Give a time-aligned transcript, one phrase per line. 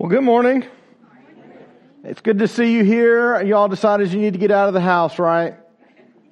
[0.00, 0.64] Well, good morning.
[2.04, 3.42] It's good to see you here.
[3.42, 5.56] Y'all decided you need to get out of the house, right?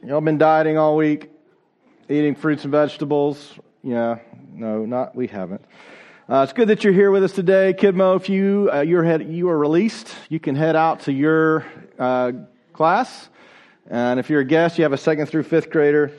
[0.02, 1.30] Y'all been dieting all week,
[2.08, 3.58] eating fruits and vegetables.
[3.82, 4.20] Yeah,
[4.54, 5.60] no, not we haven't.
[6.30, 8.16] Uh, it's good that you're here with us today, Kidmo.
[8.16, 11.66] If you uh, you're head, you are released, you can head out to your
[11.98, 12.32] uh,
[12.72, 13.28] class,
[13.90, 16.10] and if you're a guest, you have a second through fifth grader.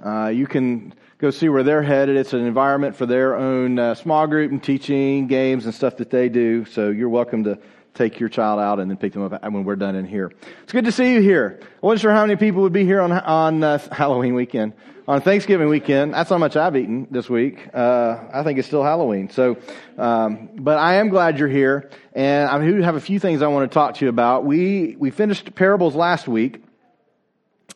[0.00, 2.16] Uh, you can go see where they're headed.
[2.16, 6.10] It's an environment for their own uh, small group and teaching, games, and stuff that
[6.10, 6.64] they do.
[6.64, 7.58] So you're welcome to
[7.94, 10.32] take your child out and then pick them up when we're done in here.
[10.64, 11.60] It's good to see you here.
[11.62, 14.72] I wasn't sure how many people would be here on on uh, Halloween weekend,
[15.06, 16.14] on Thanksgiving weekend.
[16.14, 17.68] That's how much I've eaten this week.
[17.72, 19.30] Uh, I think it's still Halloween.
[19.30, 19.58] So,
[19.96, 23.46] um, but I am glad you're here, and I do have a few things I
[23.46, 24.44] want to talk to you about.
[24.44, 26.62] We we finished parables last week,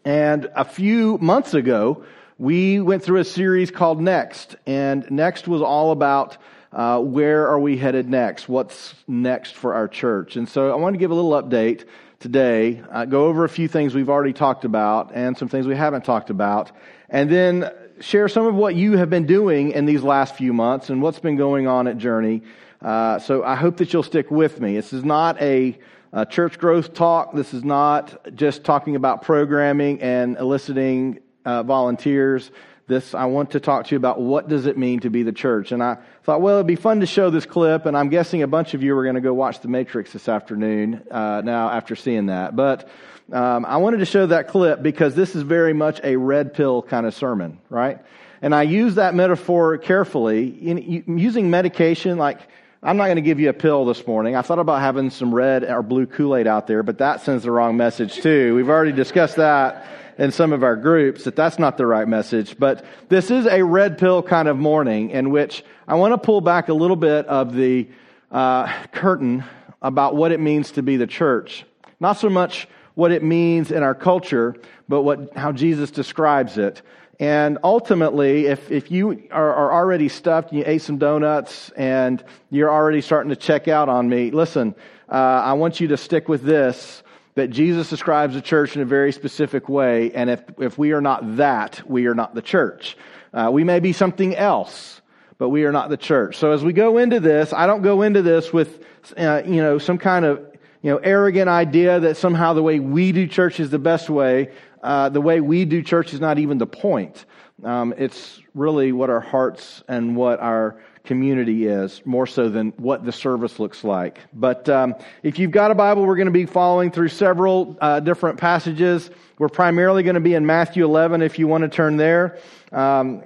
[0.04, 2.04] and a few months ago
[2.38, 6.38] we went through a series called Next, and Next was all about
[6.72, 8.48] uh, where are we headed next?
[8.48, 10.36] What's next for our church?
[10.36, 11.86] And so I want to give a little update
[12.20, 15.74] today, uh, go over a few things we've already talked about and some things we
[15.74, 16.70] haven't talked about,
[17.08, 20.90] and then share some of what you have been doing in these last few months
[20.90, 22.42] and what's been going on at Journey.
[22.80, 24.76] Uh, so I hope that you'll stick with me.
[24.76, 25.76] This is not a,
[26.12, 27.34] a church growth talk.
[27.34, 31.18] This is not just talking about programming and eliciting
[31.48, 32.50] uh, volunteers.
[32.88, 35.32] This, I want to talk to you about what does it mean to be the
[35.32, 35.72] church.
[35.72, 38.46] And I thought, well, it'd be fun to show this clip, and I'm guessing a
[38.46, 41.96] bunch of you are going to go watch The Matrix this afternoon, uh, now after
[41.96, 42.56] seeing that.
[42.56, 42.88] But
[43.32, 46.82] um, I wanted to show that clip because this is very much a red pill
[46.82, 47.98] kind of sermon, right?
[48.40, 50.48] And I use that metaphor carefully.
[50.48, 52.40] In, using medication, like,
[52.82, 54.36] I'm not going to give you a pill this morning.
[54.36, 57.42] I thought about having some red or blue Kool Aid out there, but that sends
[57.42, 58.54] the wrong message too.
[58.54, 59.86] We've already discussed that
[60.18, 62.58] in some of our groups that that's not the right message.
[62.58, 66.40] But this is a red pill kind of morning in which I want to pull
[66.40, 67.88] back a little bit of the
[68.30, 69.44] uh, curtain
[69.80, 71.64] about what it means to be the church.
[72.00, 74.56] Not so much what it means in our culture,
[74.88, 76.82] but what, how Jesus describes it.
[77.20, 82.22] And ultimately, if, if you are, are already stuffed and you ate some donuts and
[82.50, 84.74] you're already starting to check out on me, listen,
[85.08, 87.02] uh, I want you to stick with this
[87.38, 91.00] that Jesus describes the church in a very specific way, and if, if we are
[91.00, 92.96] not that, we are not the church.
[93.32, 95.00] Uh, we may be something else,
[95.38, 96.36] but we are not the church.
[96.36, 98.84] So as we go into this, I don't go into this with,
[99.16, 100.38] uh, you know, some kind of,
[100.82, 104.50] you know, arrogant idea that somehow the way we do church is the best way.
[104.82, 107.24] Uh, the way we do church is not even the point.
[107.62, 113.02] Um, it's really what our hearts and what our community is, more so than what
[113.02, 114.20] the service looks like.
[114.34, 118.00] But um, if you've got a Bible, we're going to be following through several uh,
[118.00, 119.10] different passages.
[119.38, 122.38] We're primarily going to be in Matthew 11 if you want to turn there.
[122.70, 123.24] Um,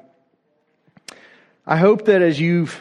[1.67, 2.81] I hope that as you've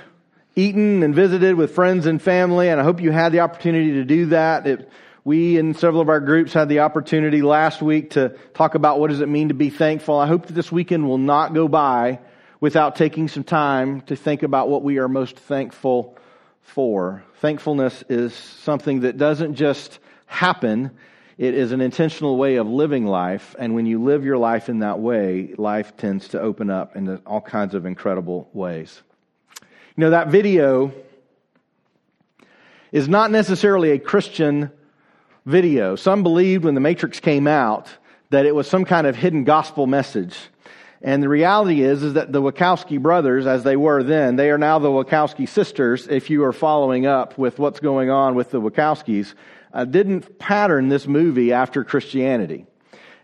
[0.56, 4.06] eaten and visited with friends and family, and I hope you had the opportunity to
[4.06, 4.68] do that.
[4.68, 4.90] It,
[5.24, 9.10] we and several of our groups had the opportunity last week to talk about what
[9.10, 10.20] does it mean to be thankful.
[10.20, 12.20] I hope that this weekend will not go by
[12.62, 16.16] without taking some time to think about what we are most thankful
[16.62, 17.24] for.
[17.40, 20.92] Thankfulness is something that doesn't just happen,
[21.38, 23.56] it is an intentional way of living life.
[23.58, 27.18] And when you live your life in that way, life tends to open up in
[27.26, 29.02] all kinds of incredible ways.
[29.96, 30.94] You know, that video
[32.92, 34.72] is not necessarily a Christian
[35.46, 35.96] video.
[35.96, 37.88] Some believed when The Matrix came out
[38.30, 40.38] that it was some kind of hidden gospel message.
[41.04, 44.58] And the reality is, is that the Wachowski brothers, as they were then, they are
[44.58, 48.62] now the Wachowski sisters, if you are following up with what's going on with the
[48.62, 49.34] Wachowskis,
[49.74, 52.68] uh, didn't pattern this movie after Christianity.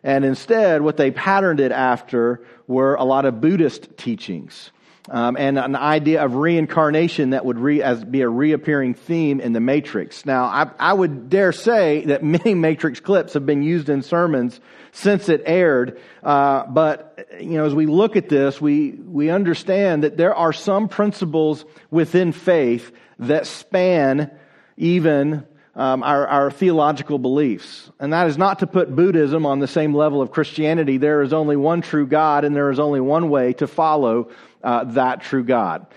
[0.03, 4.71] And instead, what they patterned it after were a lot of Buddhist teachings.
[5.09, 9.61] Um, and an idea of reincarnation that would re, be a reappearing theme in the
[9.61, 10.25] Matrix.
[10.25, 14.59] Now, I, I would dare say that many Matrix clips have been used in sermons
[14.91, 16.01] since it aired.
[16.23, 20.51] Uh, but you know, as we look at this, we we understand that there are
[20.53, 24.31] some principles within faith that span
[24.75, 25.45] even
[25.77, 27.91] um, our, our theological beliefs.
[27.99, 30.97] And that is not to put Buddhism on the same level of Christianity.
[30.97, 34.31] There is only one true God, and there is only one way to follow
[34.67, 35.87] uh, that true God.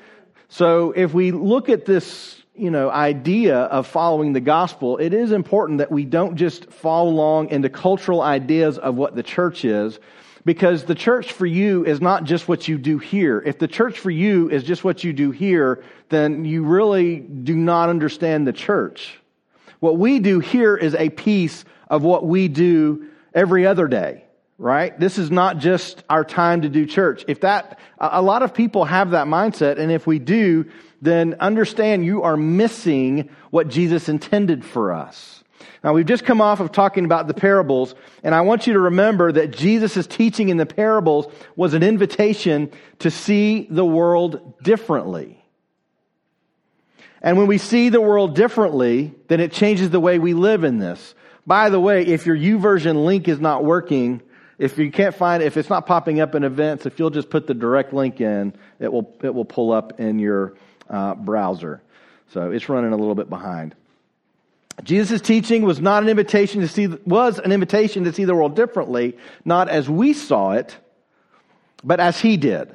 [0.48, 5.32] So if we look at this you know, idea of following the gospel, it is
[5.32, 9.98] important that we don't just fall along into cultural ideas of what the church is,
[10.44, 13.42] because the church for you is not just what you do here.
[13.44, 17.56] If the church for you is just what you do here, then you really do
[17.56, 19.18] not understand the church.
[19.80, 24.24] What we do here is a piece of what we do every other day
[24.60, 25.00] right?
[25.00, 27.24] This is not just our time to do church.
[27.26, 30.66] If that, a lot of people have that mindset, and if we do,
[31.00, 35.42] then understand you are missing what Jesus intended for us.
[35.82, 38.80] Now, we've just come off of talking about the parables, and I want you to
[38.80, 45.42] remember that Jesus' teaching in the parables was an invitation to see the world differently.
[47.22, 50.78] And when we see the world differently, then it changes the way we live in
[50.78, 51.14] this.
[51.46, 54.20] By the way, if your YouVersion link is not working,
[54.60, 57.46] if you can't find if it's not popping up in events, if you'll just put
[57.46, 60.52] the direct link in, it will, it will pull up in your
[60.90, 61.80] uh, browser.
[62.34, 63.74] So it's running a little bit behind.
[64.84, 68.54] Jesus' teaching was not an invitation to see, was an invitation to see the world
[68.54, 69.16] differently,
[69.46, 70.76] not as we saw it,
[71.82, 72.70] but as he did.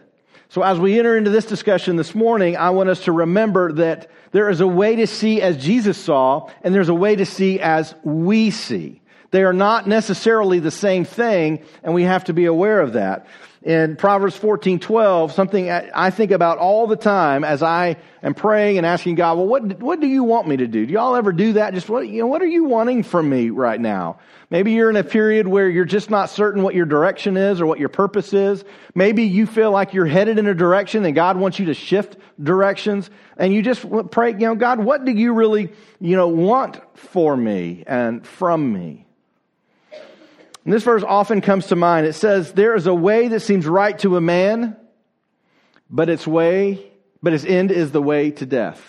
[0.50, 4.10] So as we enter into this discussion this morning, I want us to remember that
[4.31, 7.60] there is a way to see as Jesus saw, and there's a way to see
[7.60, 9.02] as we see.
[9.31, 13.27] They are not necessarily the same thing, and we have to be aware of that
[13.66, 18.77] in Proverbs 14, 12, something I think about all the time as I am praying
[18.77, 20.86] and asking God, well, what, what do you want me to do?
[20.86, 21.74] Do y'all ever do that?
[21.74, 24.19] Just what, you know, what are you wanting from me right now?
[24.51, 27.66] Maybe you're in a period where you're just not certain what your direction is or
[27.66, 28.63] what your purpose is.
[28.94, 32.18] Maybe you feel like you're headed in a direction and God wants you to shift
[32.42, 36.80] directions and you just pray, you know, God, what do you really, you know, want
[36.95, 39.05] for me and from me?
[40.66, 42.08] And this verse often comes to mind.
[42.08, 44.76] It says, There is a way that seems right to a man,
[45.90, 46.92] but its way,
[47.22, 48.82] but its end is the way to death.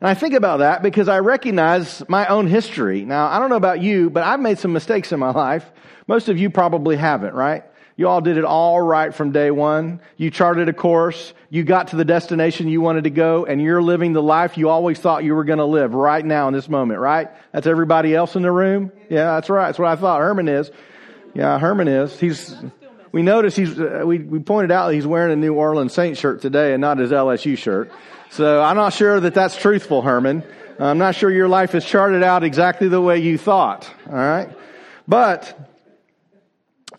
[0.00, 3.04] And I think about that because I recognize my own history.
[3.04, 5.70] Now, I don't know about you, but I've made some mistakes in my life.
[6.08, 7.64] Most of you probably haven't, right?
[7.96, 10.00] You all did it all right from day one.
[10.16, 11.32] You charted a course.
[11.48, 14.68] You got to the destination you wanted to go and you're living the life you
[14.68, 17.28] always thought you were going to live right now in this moment, right?
[17.52, 18.90] That's everybody else in the room?
[19.08, 19.66] Yeah, that's right.
[19.66, 20.72] That's what I thought Herman is.
[21.34, 22.18] Yeah, Herman is.
[22.18, 22.56] He's,
[23.12, 26.42] we noticed he's, uh, we, we pointed out he's wearing a New Orleans Saint shirt
[26.42, 27.92] today and not his LSU shirt.
[28.30, 30.42] So I'm not sure that that's truthful, Herman.
[30.80, 33.88] I'm not sure your life is charted out exactly the way you thought.
[34.08, 34.48] All right.
[35.06, 35.56] But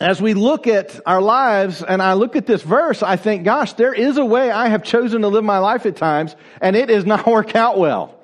[0.06, 3.74] as we look at our lives and I look at this verse, I think, gosh,
[3.74, 6.86] there is a way I have chosen to live my life at times and it
[6.90, 8.15] does not work out well.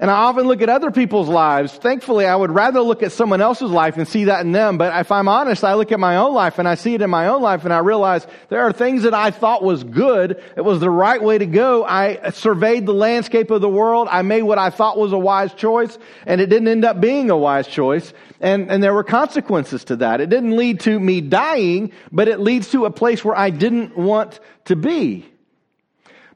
[0.00, 1.72] And I often look at other people's lives.
[1.72, 4.78] Thankfully, I would rather look at someone else's life and see that in them.
[4.78, 7.10] But if I'm honest, I look at my own life and I see it in
[7.10, 10.40] my own life and I realize there are things that I thought was good.
[10.56, 11.84] It was the right way to go.
[11.84, 14.06] I surveyed the landscape of the world.
[14.08, 17.30] I made what I thought was a wise choice and it didn't end up being
[17.30, 18.12] a wise choice.
[18.40, 20.20] And, and there were consequences to that.
[20.20, 23.96] It didn't lead to me dying, but it leads to a place where I didn't
[23.96, 25.26] want to be.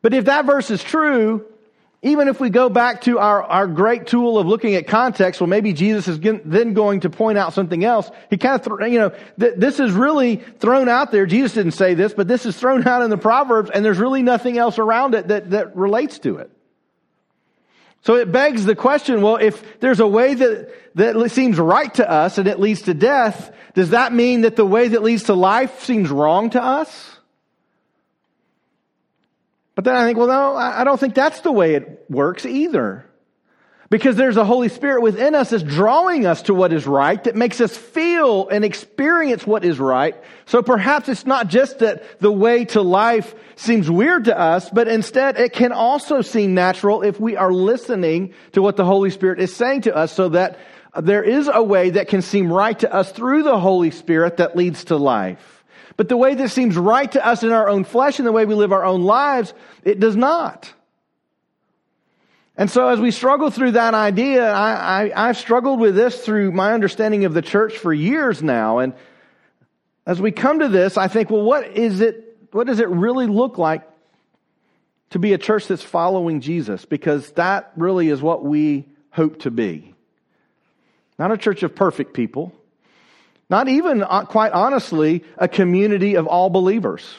[0.01, 1.47] But if that verse is true,
[2.05, 5.47] even if we go back to our, our great tool of looking at context, well,
[5.47, 8.11] maybe Jesus is then going to point out something else.
[8.29, 11.27] He kind of, th- you know, th- this is really thrown out there.
[11.27, 14.23] Jesus didn't say this, but this is thrown out in the Proverbs, and there's really
[14.23, 16.51] nothing else around it that, that relates to it.
[18.05, 22.11] So it begs the question, well, if there's a way that, that seems right to
[22.11, 25.35] us and it leads to death, does that mean that the way that leads to
[25.35, 27.12] life seems wrong to us?
[29.75, 33.07] But then I think, well, no, I don't think that's the way it works either.
[33.89, 37.37] Because there's a Holy Spirit within us that's drawing us to what is right, that
[37.37, 40.15] makes us feel and experience what is right.
[40.47, 44.89] So perhaps it's not just that the way to life seems weird to us, but
[44.89, 49.41] instead it can also seem natural if we are listening to what the Holy Spirit
[49.41, 50.59] is saying to us so that
[50.99, 54.57] there is a way that can seem right to us through the Holy Spirit that
[54.57, 55.52] leads to life.
[55.97, 58.45] But the way this seems right to us in our own flesh and the way
[58.45, 59.53] we live our own lives,
[59.85, 60.73] it does not.
[62.57, 66.53] And so as we struggle through that idea, I, I, I've struggled with this through
[66.53, 68.79] my understanding of the church for years now.
[68.79, 68.95] And
[70.07, 73.27] as we come to this, I think, well, what is it, what does it really
[73.27, 73.83] look like
[75.11, 76.85] to be a church that's following Jesus?
[76.85, 79.95] Because that really is what we hope to be.
[81.19, 82.53] Not a church of perfect people.
[83.53, 87.15] Not even, uh, quite honestly, a community of all believers.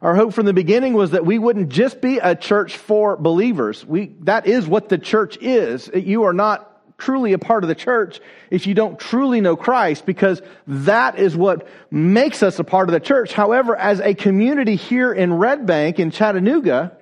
[0.00, 3.84] Our hope from the beginning was that we wouldn't just be a church for believers.
[3.84, 5.90] We, that is what the church is.
[5.94, 10.06] You are not truly a part of the church if you don't truly know Christ
[10.06, 13.34] because that is what makes us a part of the church.
[13.34, 16.96] However, as a community here in Red Bank in Chattanooga,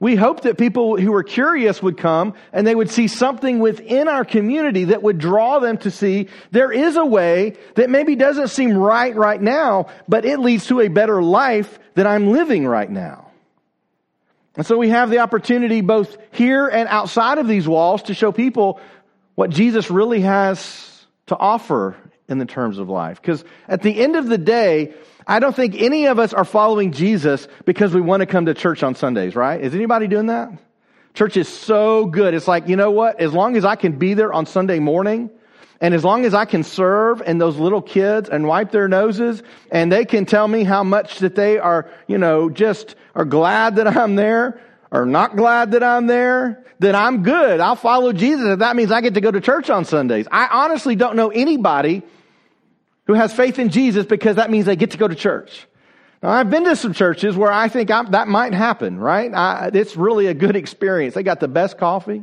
[0.00, 4.06] we hope that people who are curious would come and they would see something within
[4.06, 8.48] our community that would draw them to see there is a way that maybe doesn't
[8.48, 12.88] seem right right now, but it leads to a better life that I'm living right
[12.88, 13.32] now.
[14.54, 18.30] And so we have the opportunity both here and outside of these walls to show
[18.30, 18.80] people
[19.34, 21.96] what Jesus really has to offer
[22.28, 23.20] in the terms of life.
[23.20, 24.94] Because at the end of the day,
[25.26, 28.54] I don't think any of us are following Jesus because we want to come to
[28.54, 29.60] church on Sundays, right?
[29.60, 30.50] Is anybody doing that?
[31.14, 32.34] Church is so good.
[32.34, 33.20] It's like, you know what?
[33.20, 35.30] As long as I can be there on Sunday morning,
[35.80, 39.42] and as long as I can serve and those little kids and wipe their noses
[39.70, 43.76] and they can tell me how much that they are, you know, just are glad
[43.76, 47.60] that I'm there or not glad that I'm there, then I'm good.
[47.60, 50.26] I'll follow Jesus if that means I get to go to church on Sundays.
[50.32, 52.02] I honestly don't know anybody
[53.08, 55.66] who has faith in Jesus because that means they get to go to church.
[56.22, 59.32] Now, I've been to some churches where I think I'm, that might happen, right?
[59.32, 61.14] I, it's really a good experience.
[61.14, 62.22] They got the best coffee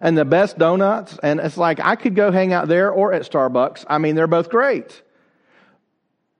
[0.00, 1.18] and the best donuts.
[1.22, 3.84] And it's like I could go hang out there or at Starbucks.
[3.88, 5.02] I mean, they're both great.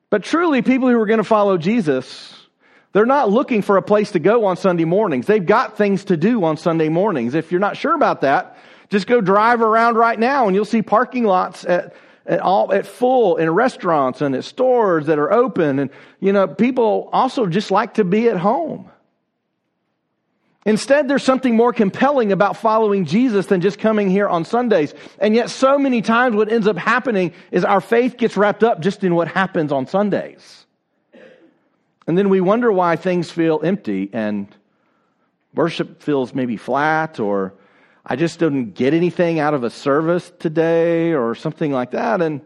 [0.08, 2.36] But truly, people who are going to follow Jesus,
[2.92, 5.26] they're not looking for a place to go on Sunday mornings.
[5.26, 7.34] They've got things to do on Sunday mornings.
[7.34, 8.56] If you're not sure about that,
[8.88, 11.94] just go drive around right now and you'll see parking lots at,
[12.26, 15.78] at all, at full in restaurants and at stores that are open.
[15.78, 18.90] And, you know, people also just like to be at home.
[20.66, 24.92] Instead, there's something more compelling about following Jesus than just coming here on Sundays.
[25.18, 28.80] And yet, so many times, what ends up happening is our faith gets wrapped up
[28.80, 30.66] just in what happens on Sundays.
[32.06, 34.54] And then we wonder why things feel empty and
[35.54, 37.54] worship feels maybe flat, or
[38.04, 42.22] I just didn't get anything out of a service today, or something like that.
[42.22, 42.40] And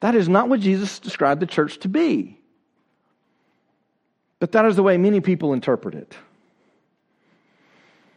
[0.00, 2.38] that is not what Jesus described the church to be.
[4.38, 6.14] But that is the way many people interpret it.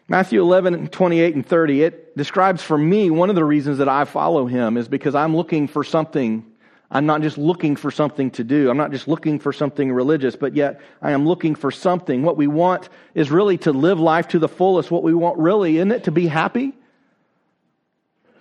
[0.08, 4.04] Matthew 11, 28 and 30, it describes for me one of the reasons that I
[4.04, 6.46] follow him is because I'm looking for something.
[6.92, 8.70] I'm not just looking for something to do.
[8.70, 12.24] I'm not just looking for something religious, but yet I am looking for something.
[12.24, 14.92] What we want is really to live life to the fullest.
[14.92, 16.04] What we want really, isn't it?
[16.04, 16.74] To be happy,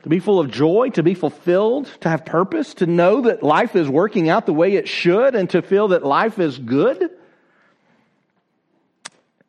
[0.03, 3.77] to be full of joy, to be fulfilled, to have purpose, to know that life
[3.77, 7.11] is working out the way it should, and to feel that life is good.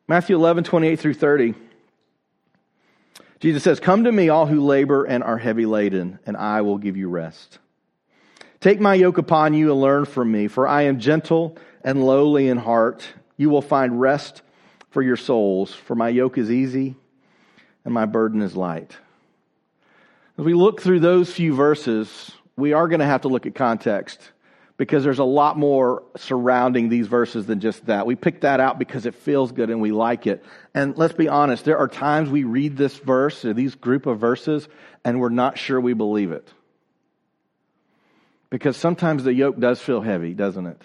[0.07, 1.53] Matthew 11, 28 through 30.
[3.39, 6.77] Jesus says, Come to me, all who labor and are heavy laden, and I will
[6.77, 7.59] give you rest.
[8.59, 12.47] Take my yoke upon you and learn from me, for I am gentle and lowly
[12.47, 13.07] in heart.
[13.37, 14.43] You will find rest
[14.91, 16.95] for your souls, for my yoke is easy
[17.83, 18.95] and my burden is light.
[20.41, 23.53] As we look through those few verses, we are going to have to look at
[23.53, 24.19] context
[24.75, 28.07] because there's a lot more surrounding these verses than just that.
[28.07, 30.43] We pick that out because it feels good and we like it.
[30.73, 34.17] And let's be honest, there are times we read this verse or these group of
[34.17, 34.67] verses
[35.05, 36.51] and we're not sure we believe it.
[38.49, 40.81] Because sometimes the yoke does feel heavy, doesn't it?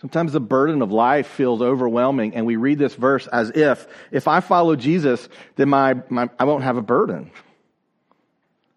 [0.00, 4.28] Sometimes the burden of life feels overwhelming, and we read this verse as if, if
[4.28, 7.32] I follow Jesus, then my, my I won't have a burden.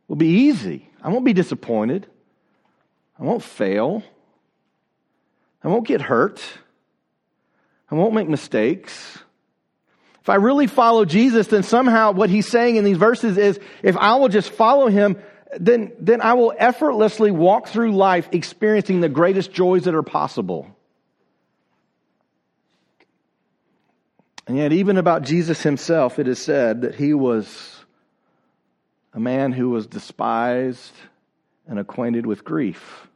[0.08, 0.90] Will be easy.
[1.02, 2.08] I won't be disappointed.
[3.20, 4.04] I won't fail.
[5.64, 6.42] I won't get hurt.
[7.90, 9.18] I won't make mistakes.
[10.22, 13.96] If I really follow Jesus, then somehow what he's saying in these verses is if
[13.98, 15.18] I will just follow him,
[15.58, 20.68] then, then I will effortlessly walk through life experiencing the greatest joys that are possible.
[24.48, 27.77] And yet, even about Jesus himself, it is said that he was
[29.18, 30.94] a man who was despised
[31.68, 33.08] and acquainted with grief.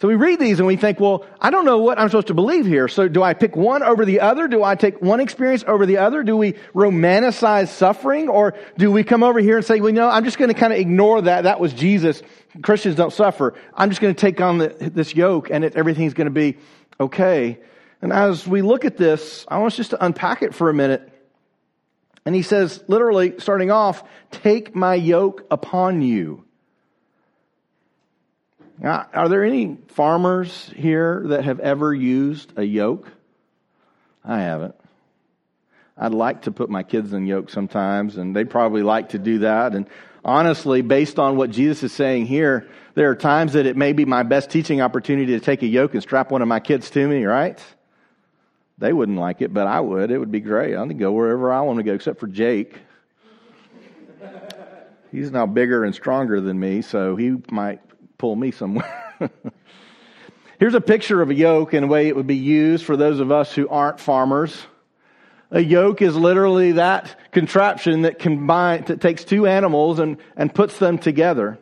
[0.00, 2.34] So we read these and we think, well, I don't know what I'm supposed to
[2.34, 2.86] believe here.
[2.86, 4.46] So do I pick one over the other?
[4.46, 6.22] Do I take one experience over the other?
[6.22, 8.28] Do we romanticize suffering?
[8.28, 10.72] Or do we come over here and say, well, no, I'm just going to kind
[10.72, 11.42] of ignore that.
[11.42, 12.22] That was Jesus.
[12.62, 13.54] Christians don't suffer.
[13.74, 16.58] I'm just going to take on the, this yoke and it, everything's going to be
[17.00, 17.58] okay.
[18.00, 20.74] And as we look at this, I want us just to unpack it for a
[20.74, 21.12] minute.
[22.28, 26.44] And he says, literally, starting off, take my yoke upon you.
[28.78, 33.10] Now, are there any farmers here that have ever used a yoke?
[34.22, 34.74] I haven't.
[35.96, 39.38] I'd like to put my kids in yoke sometimes, and they'd probably like to do
[39.38, 39.74] that.
[39.74, 39.86] And
[40.22, 44.04] honestly, based on what Jesus is saying here, there are times that it may be
[44.04, 47.08] my best teaching opportunity to take a yoke and strap one of my kids to
[47.08, 47.58] me, right?
[48.78, 50.10] They wouldn't like it, but I would.
[50.10, 50.76] It would be great.
[50.76, 52.76] I would go wherever I want to go, except for Jake.
[55.10, 57.80] He's now bigger and stronger than me, so he might
[58.18, 59.12] pull me somewhere.
[60.60, 63.20] Here's a picture of a yoke and the way it would be used for those
[63.20, 64.66] of us who aren't farmers.
[65.50, 70.78] A yoke is literally that contraption that combines, that takes two animals and, and puts
[70.78, 71.58] them together.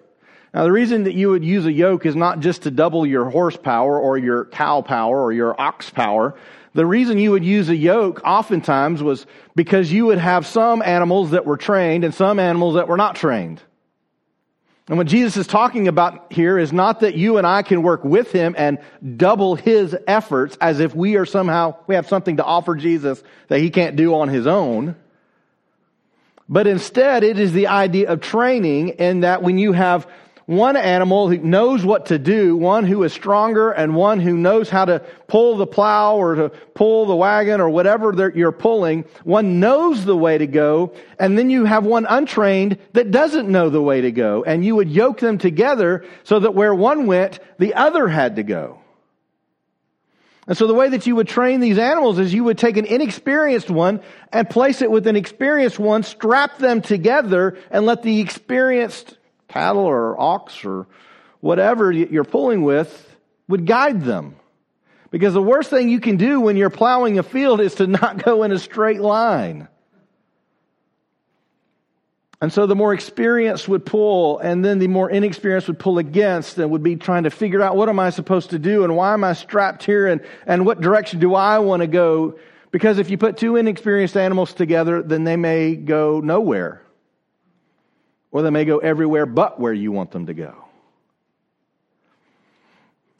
[0.54, 3.28] Now, the reason that you would use a yoke is not just to double your
[3.28, 6.34] horsepower or your cow power or your ox power.
[6.72, 11.30] The reason you would use a yoke oftentimes was because you would have some animals
[11.30, 13.62] that were trained and some animals that were not trained.
[14.88, 18.04] And what Jesus is talking about here is not that you and I can work
[18.04, 18.78] with him and
[19.16, 23.58] double his efforts as if we are somehow, we have something to offer Jesus that
[23.58, 24.94] he can't do on his own.
[26.48, 30.06] But instead, it is the idea of training in that when you have
[30.46, 34.70] one animal who knows what to do, one who is stronger, and one who knows
[34.70, 39.04] how to pull the plow or to pull the wagon or whatever you're pulling.
[39.24, 43.70] One knows the way to go, and then you have one untrained that doesn't know
[43.70, 44.44] the way to go.
[44.44, 48.44] And you would yoke them together so that where one went, the other had to
[48.44, 48.78] go.
[50.46, 52.84] And so the way that you would train these animals is you would take an
[52.84, 54.00] inexperienced one
[54.32, 59.18] and place it with an experienced one, strap them together, and let the experienced
[59.56, 60.86] cattle or ox or
[61.40, 63.16] whatever you're pulling with
[63.48, 64.36] would guide them.
[65.10, 68.22] Because the worst thing you can do when you're plowing a field is to not
[68.24, 69.68] go in a straight line.
[72.42, 76.58] And so the more experienced would pull, and then the more inexperienced would pull against,
[76.58, 79.14] and would be trying to figure out what am I supposed to do, and why
[79.14, 82.38] am I strapped here, and, and what direction do I want to go?
[82.72, 86.82] Because if you put two inexperienced animals together, then they may go nowhere.
[88.36, 90.54] Or they may go everywhere but where you want them to go.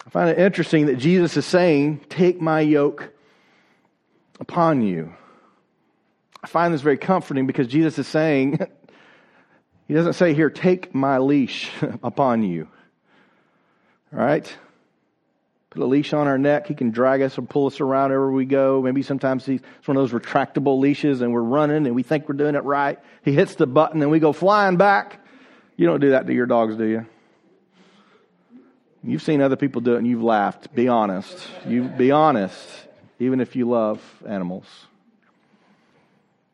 [0.06, 3.14] I find it interesting that Jesus is saying, Take my yoke
[4.38, 5.14] upon you.
[6.44, 8.58] I find this very comforting because Jesus is saying,
[9.88, 11.70] He doesn't say here, Take my leash
[12.02, 12.68] upon you.
[14.12, 14.54] All right?
[15.70, 16.66] Put a leash on our neck.
[16.66, 18.82] He can drag us and pull us around wherever we go.
[18.82, 22.28] Maybe sometimes he's it's one of those retractable leashes and we're running and we think
[22.28, 22.99] we're doing it right.
[23.26, 25.18] He hits the button and we go flying back.
[25.76, 27.06] You don't do that to your dogs, do you?
[29.02, 30.73] You've seen other people do it and you've laughed.
[30.73, 31.37] Be honest.
[31.66, 32.56] You be honest,
[33.18, 34.64] even if you love animals.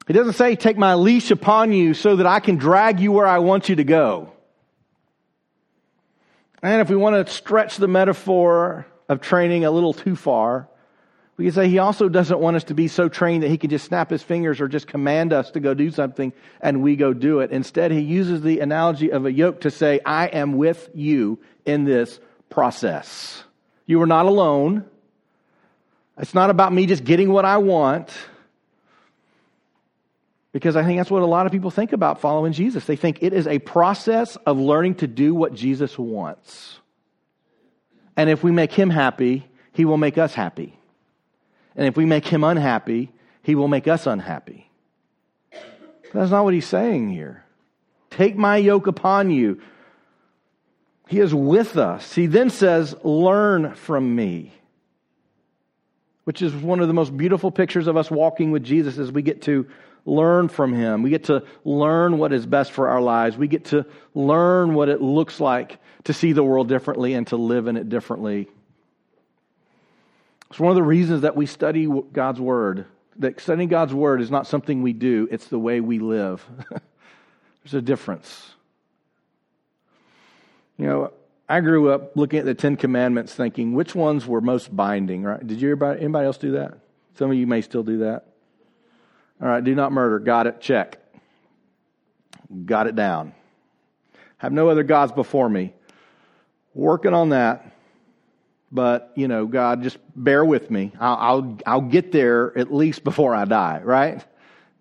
[0.07, 3.27] He doesn't say, take my leash upon you so that I can drag you where
[3.27, 4.33] I want you to go.
[6.63, 10.71] And if we want to stretch the metaphor of training a little too far.
[11.43, 13.69] We can say he also doesn't want us to be so trained that he can
[13.69, 17.13] just snap his fingers or just command us to go do something and we go
[17.13, 17.51] do it.
[17.51, 21.83] Instead, he uses the analogy of a yoke to say, I am with you in
[21.83, 23.43] this process.
[23.87, 24.85] You are not alone.
[26.17, 28.13] It's not about me just getting what I want.
[30.53, 32.85] Because I think that's what a lot of people think about following Jesus.
[32.85, 36.79] They think it is a process of learning to do what Jesus wants.
[38.17, 40.79] And if we make him happy, he will make us happy.
[41.77, 44.71] And if we make him unhappy, he will make us unhappy.
[46.13, 47.45] That's not what he's saying here.
[48.11, 49.61] Take my yoke upon you.
[51.09, 52.15] He is with us.
[52.15, 54.53] He then says, Learn from me,
[56.25, 59.23] which is one of the most beautiful pictures of us walking with Jesus as we
[59.23, 59.67] get to
[60.05, 61.03] learn from him.
[61.03, 63.37] We get to learn what is best for our lives.
[63.37, 67.37] We get to learn what it looks like to see the world differently and to
[67.37, 68.49] live in it differently.
[70.53, 72.85] It's one of the reasons that we study God's Word.
[73.17, 76.47] That studying God's Word is not something we do, it's the way we live.
[77.65, 78.51] There's a difference.
[80.77, 81.13] You know,
[81.49, 85.45] I grew up looking at the Ten Commandments thinking which ones were most binding, right?
[85.47, 86.75] Did you anybody, anybody else do that?
[87.15, 88.27] Some of you may still do that.
[89.41, 90.19] All right, do not murder.
[90.19, 90.61] Got it.
[90.61, 90.99] Check.
[92.67, 93.33] Got it down.
[94.37, 95.73] Have no other gods before me
[96.75, 97.73] working on that.
[98.75, 100.93] But, you know, God, just bear with me.
[100.99, 104.25] I'll, I'll, I'll get there at least before I die, right?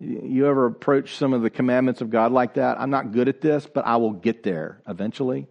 [0.00, 2.80] You ever approach some of the commandments of God like that?
[2.80, 5.46] I'm not good at this, but I will get there eventually.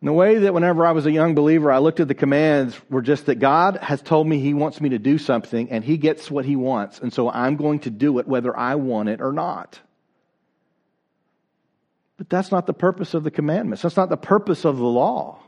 [0.00, 2.78] In the way that whenever I was a young believer, I looked at the commands
[2.90, 5.98] were just that God has told me He wants me to do something and He
[5.98, 6.98] gets what He wants.
[7.00, 9.78] And so I'm going to do it whether I want it or not.
[12.16, 13.82] But that's not the purpose of the commandments.
[13.82, 15.38] That's not the purpose of the law.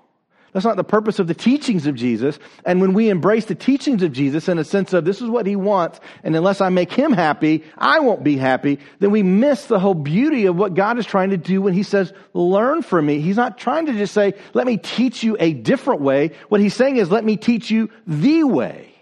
[0.53, 2.39] That's not the purpose of the teachings of Jesus.
[2.65, 5.47] And when we embrace the teachings of Jesus in a sense of this is what
[5.47, 9.67] he wants, and unless I make him happy, I won't be happy, then we miss
[9.67, 13.07] the whole beauty of what God is trying to do when he says, learn from
[13.07, 13.21] me.
[13.21, 16.33] He's not trying to just say, let me teach you a different way.
[16.49, 18.95] What he's saying is, let me teach you the way.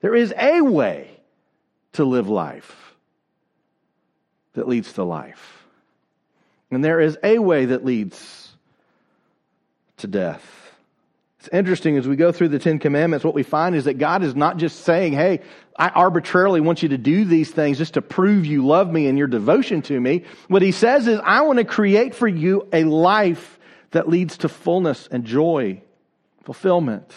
[0.00, 1.10] There is a way
[1.94, 2.94] to live life
[4.52, 5.66] that leads to life.
[6.70, 8.50] And there is a way that leads
[9.98, 10.55] to death.
[11.46, 14.24] It's interesting as we go through the Ten Commandments, what we find is that God
[14.24, 15.42] is not just saying, Hey,
[15.78, 19.16] I arbitrarily want you to do these things just to prove you love me and
[19.16, 20.24] your devotion to me.
[20.48, 23.60] What He says is, I want to create for you a life
[23.92, 25.82] that leads to fullness and joy,
[26.42, 27.14] fulfillment.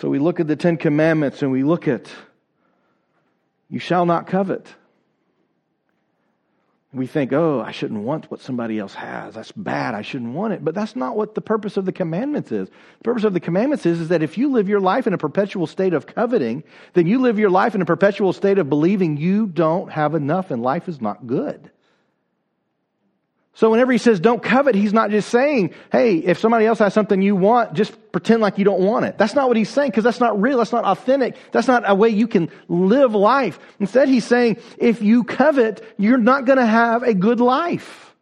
[0.00, 2.10] So we look at the Ten Commandments and we look at,
[3.68, 4.66] You shall not covet.
[6.92, 9.34] We think, oh, I shouldn't want what somebody else has.
[9.34, 9.94] That's bad.
[9.94, 10.64] I shouldn't want it.
[10.64, 12.68] But that's not what the purpose of the commandments is.
[12.68, 15.18] The purpose of the commandments is, is that if you live your life in a
[15.18, 19.16] perpetual state of coveting, then you live your life in a perpetual state of believing
[19.16, 21.70] you don't have enough and life is not good.
[23.60, 26.94] So whenever he says don't covet, he's not just saying, hey, if somebody else has
[26.94, 29.18] something you want, just pretend like you don't want it.
[29.18, 30.56] That's not what he's saying because that's not real.
[30.56, 31.36] That's not authentic.
[31.52, 33.58] That's not a way you can live life.
[33.78, 38.14] Instead, he's saying if you covet, you're not going to have a good life.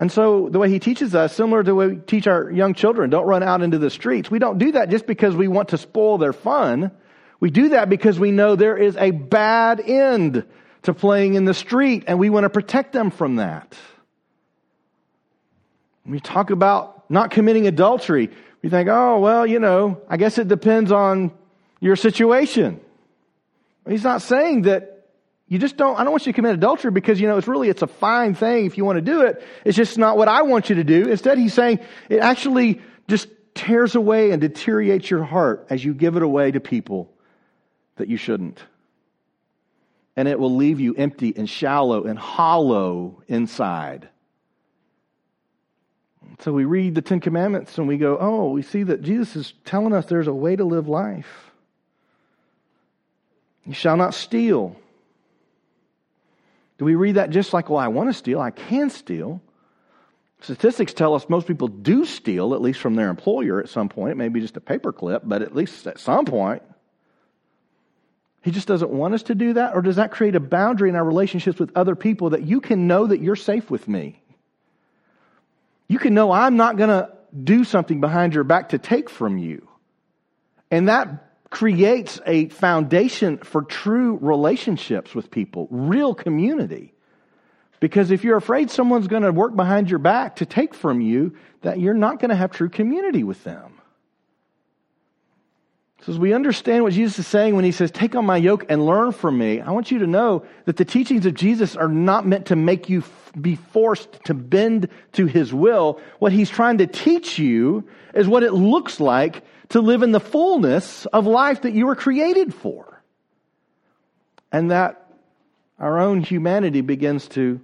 [0.00, 2.72] And so the way he teaches us, similar to the way we teach our young
[2.72, 4.30] children, don't run out into the streets.
[4.30, 6.90] We don't do that just because we want to spoil their fun.
[7.38, 10.46] We do that because we know there is a bad end
[10.82, 13.76] to playing in the street, and we want to protect them from that.
[16.04, 18.30] When we talk about not committing adultery,
[18.62, 21.32] we think, oh, well, you know, I guess it depends on
[21.80, 22.80] your situation.
[23.86, 25.06] He's not saying that
[25.46, 27.68] you just don't, I don't want you to commit adultery because, you know, it's really,
[27.68, 29.42] it's a fine thing if you want to do it.
[29.64, 31.08] It's just not what I want you to do.
[31.08, 36.16] Instead, he's saying it actually just tears away and deteriorates your heart as you give
[36.16, 37.10] it away to people
[37.96, 38.62] that you shouldn't
[40.18, 44.08] and it will leave you empty and shallow and hollow inside.
[46.40, 49.54] So we read the Ten Commandments and we go, oh, we see that Jesus is
[49.64, 51.52] telling us there's a way to live life.
[53.64, 54.74] You shall not steal.
[56.78, 59.40] Do we read that just like, well, I want to steal, I can steal?
[60.40, 64.10] Statistics tell us most people do steal, at least from their employer at some point.
[64.10, 66.64] It may be just a paperclip, but at least at some point.
[68.48, 69.74] He just doesn't want us to do that?
[69.74, 72.86] Or does that create a boundary in our relationships with other people that you can
[72.86, 74.22] know that you're safe with me?
[75.86, 77.12] You can know I'm not going to
[77.44, 79.68] do something behind your back to take from you.
[80.70, 86.94] And that creates a foundation for true relationships with people, real community.
[87.80, 91.36] Because if you're afraid someone's going to work behind your back to take from you,
[91.60, 93.77] that you're not going to have true community with them.
[96.08, 98.64] So, as we understand what Jesus is saying when he says, Take on my yoke
[98.70, 101.86] and learn from me, I want you to know that the teachings of Jesus are
[101.86, 106.00] not meant to make you f- be forced to bend to his will.
[106.18, 110.18] What he's trying to teach you is what it looks like to live in the
[110.18, 113.02] fullness of life that you were created for.
[114.50, 115.10] And that
[115.78, 117.60] our own humanity begins to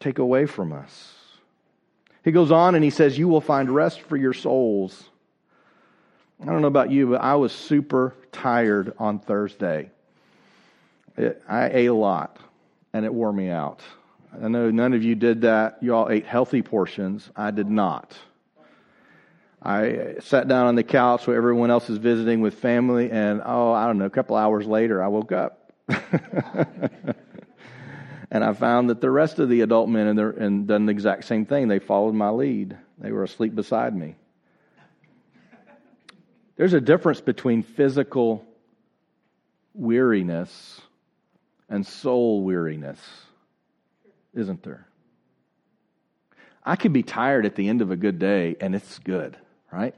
[0.00, 1.14] take away from us.
[2.24, 5.08] He goes on and he says, You will find rest for your souls.
[6.42, 9.90] I don't know about you, but I was super tired on Thursday.
[11.16, 12.36] It, I ate a lot,
[12.92, 13.80] and it wore me out.
[14.42, 15.78] I know none of you did that.
[15.80, 17.30] You all ate healthy portions.
[17.36, 18.18] I did not.
[19.62, 23.70] I sat down on the couch where everyone else is visiting with family, and oh,
[23.70, 25.72] I don't know, a couple hours later, I woke up.
[28.32, 31.24] and I found that the rest of the adult men and, and done the exact
[31.24, 31.68] same thing.
[31.68, 32.76] They followed my lead.
[32.98, 34.16] They were asleep beside me.
[36.62, 38.46] There's a difference between physical
[39.74, 40.80] weariness
[41.68, 43.00] and soul weariness,
[44.32, 44.86] isn't there?
[46.64, 49.36] I could be tired at the end of a good day and it's good,
[49.72, 49.96] right?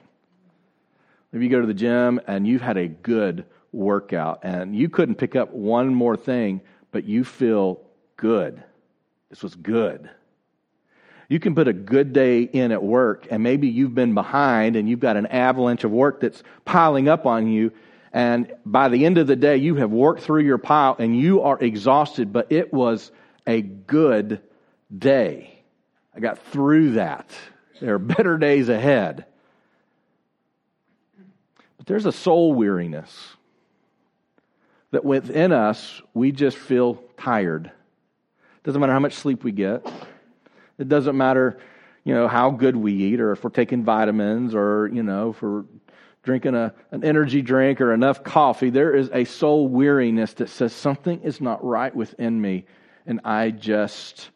[1.32, 5.16] Maybe you go to the gym and you've had a good workout and you couldn't
[5.16, 7.82] pick up one more thing, but you feel
[8.16, 8.64] good.
[9.28, 10.08] This was good.
[11.28, 14.88] You can put a good day in at work, and maybe you've been behind and
[14.88, 17.72] you've got an avalanche of work that's piling up on you.
[18.12, 21.42] And by the end of the day, you have worked through your pile and you
[21.42, 23.10] are exhausted, but it was
[23.46, 24.40] a good
[24.96, 25.58] day.
[26.14, 27.30] I got through that.
[27.80, 29.24] There are better days ahead.
[31.76, 33.34] But there's a soul weariness
[34.92, 37.72] that within us, we just feel tired.
[38.62, 39.84] Doesn't matter how much sleep we get.
[40.78, 41.58] It doesn't matter,
[42.04, 45.42] you know, how good we eat or if we're taking vitamins or, you know, if
[45.42, 45.64] we're
[46.22, 48.70] drinking a, an energy drink or enough coffee.
[48.70, 52.64] There is a soul weariness that says something is not right within me
[53.06, 54.30] and I just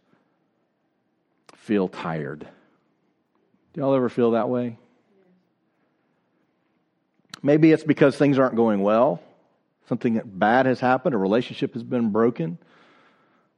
[1.54, 2.46] feel tired.
[3.72, 4.78] Do y'all ever feel that way?
[7.42, 9.22] Maybe it's because things aren't going well.
[9.88, 11.14] Something bad has happened.
[11.14, 12.58] A relationship has been broken.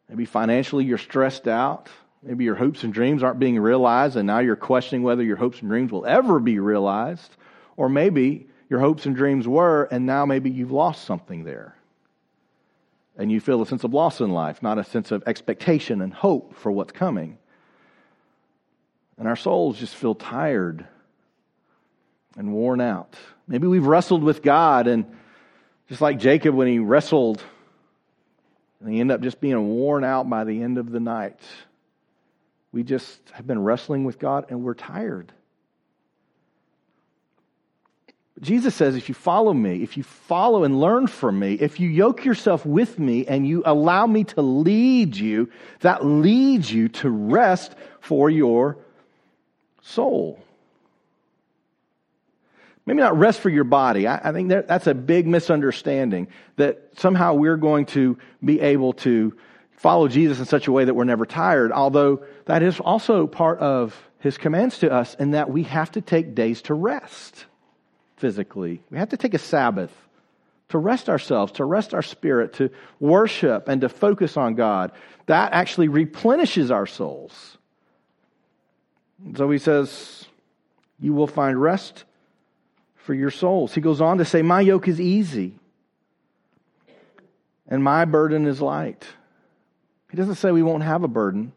[0.09, 1.88] Maybe financially you're stressed out.
[2.23, 5.61] Maybe your hopes and dreams aren't being realized, and now you're questioning whether your hopes
[5.61, 7.35] and dreams will ever be realized.
[7.77, 11.77] Or maybe your hopes and dreams were, and now maybe you've lost something there.
[13.17, 16.13] And you feel a sense of loss in life, not a sense of expectation and
[16.13, 17.39] hope for what's coming.
[19.19, 20.87] And our souls just feel tired
[22.37, 23.17] and worn out.
[23.49, 25.07] Maybe we've wrestled with God, and
[25.89, 27.43] just like Jacob when he wrestled
[28.81, 31.41] And they end up just being worn out by the end of the night.
[32.73, 35.33] We just have been wrestling with God and we're tired.
[38.41, 41.89] Jesus says, if you follow me, if you follow and learn from me, if you
[41.91, 47.11] yoke yourself with me and you allow me to lead you, that leads you to
[47.11, 48.79] rest for your
[49.83, 50.43] soul.
[52.87, 54.07] Maybe not rest for your body.
[54.07, 58.95] I, I think that, that's a big misunderstanding that somehow we're going to be able
[58.95, 59.37] to
[59.81, 63.59] follow Jesus in such a way that we're never tired, although that is also part
[63.61, 67.47] of his commands to us in that we have to take days to rest
[68.19, 68.83] physically.
[68.90, 69.90] We have to take a Sabbath
[70.69, 74.93] to rest ourselves, to rest our spirit, to worship and to focus on God.
[75.25, 77.57] That actually replenishes our souls.
[79.35, 80.27] So he says,
[81.01, 82.05] You will find rest
[82.97, 83.75] for your souls.
[83.75, 85.55] He goes on to say, My yoke is easy
[87.66, 89.07] and my burden is light.
[90.11, 91.53] He doesn't say we won't have a burden.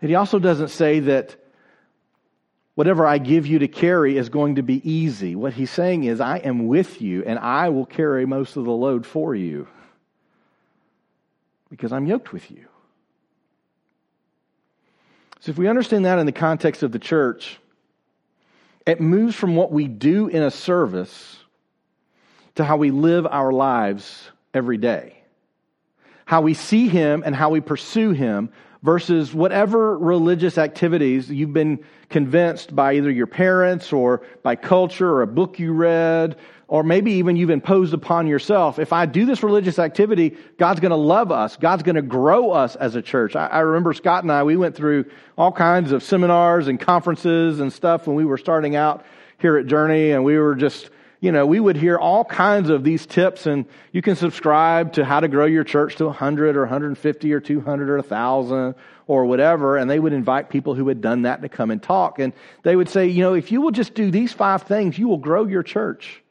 [0.00, 1.36] And he also doesn't say that
[2.74, 5.34] whatever I give you to carry is going to be easy.
[5.34, 8.70] What he's saying is, I am with you and I will carry most of the
[8.70, 9.68] load for you
[11.68, 12.66] because I'm yoked with you.
[15.40, 17.58] So, if we understand that in the context of the church,
[18.86, 21.38] it moves from what we do in a service
[22.54, 25.19] to how we live our lives every day.
[26.30, 28.50] How we see Him and how we pursue Him
[28.84, 35.22] versus whatever religious activities you've been convinced by either your parents or by culture or
[35.22, 36.36] a book you read,
[36.68, 38.78] or maybe even you've imposed upon yourself.
[38.78, 41.56] If I do this religious activity, God's going to love us.
[41.56, 43.34] God's going to grow us as a church.
[43.34, 47.58] I, I remember Scott and I, we went through all kinds of seminars and conferences
[47.58, 49.04] and stuff when we were starting out
[49.38, 52.82] here at Journey, and we were just you know, we would hear all kinds of
[52.82, 56.60] these tips, and you can subscribe to how to grow your church to 100 or
[56.60, 58.74] 150 or 200 or 1,000
[59.06, 62.18] or whatever, and they would invite people who had done that to come and talk.
[62.18, 65.08] And they would say, you know, if you will just do these five things, you
[65.08, 66.22] will grow your church.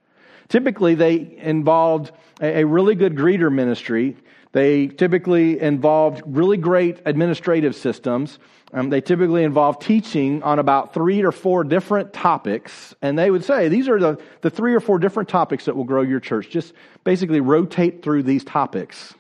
[0.48, 4.16] Typically, they involved a, really good greeter ministry.
[4.52, 8.40] They typically involved really great administrative systems.
[8.74, 12.94] Um, they typically involve teaching on about three or four different topics.
[13.02, 15.84] And they would say, these are the, the three or four different topics that will
[15.84, 16.50] grow your church.
[16.50, 19.14] Just basically rotate through these topics.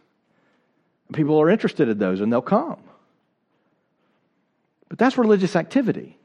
[1.13, 2.79] People are interested in those and they'll come.
[4.89, 6.18] But that's religious activity.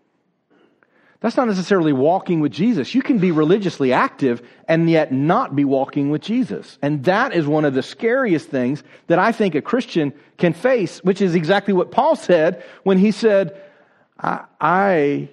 [1.24, 2.94] That's not necessarily walking with Jesus.
[2.94, 6.76] You can be religiously active and yet not be walking with Jesus.
[6.82, 11.02] And that is one of the scariest things that I think a Christian can face,
[11.02, 13.58] which is exactly what Paul said when he said,
[14.20, 15.30] I, I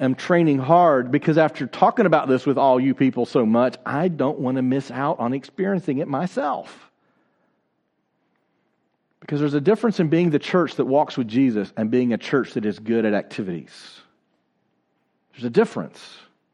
[0.00, 4.08] am training hard because after talking about this with all you people so much, I
[4.08, 6.90] don't want to miss out on experiencing it myself.
[9.20, 12.18] Because there's a difference in being the church that walks with Jesus and being a
[12.18, 14.00] church that is good at activities.
[15.36, 16.00] There's a difference.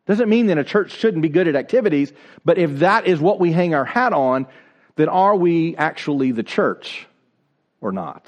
[0.06, 2.12] Doesn't mean that a church shouldn't be good at activities,
[2.44, 4.48] but if that is what we hang our hat on,
[4.96, 7.06] then are we actually the church
[7.80, 8.26] or not?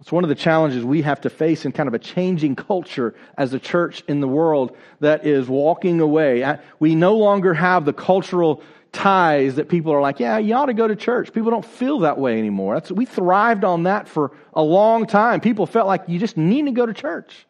[0.00, 3.16] It's one of the challenges we have to face in kind of a changing culture
[3.36, 6.44] as a church in the world that is walking away.
[6.44, 8.62] Uh, we no longer have the cultural
[8.96, 11.32] ties that people are like, yeah, you ought to go to church.
[11.32, 12.74] People don't feel that way anymore.
[12.74, 15.40] That's, we thrived on that for a long time.
[15.40, 17.46] People felt like you just need to go to church.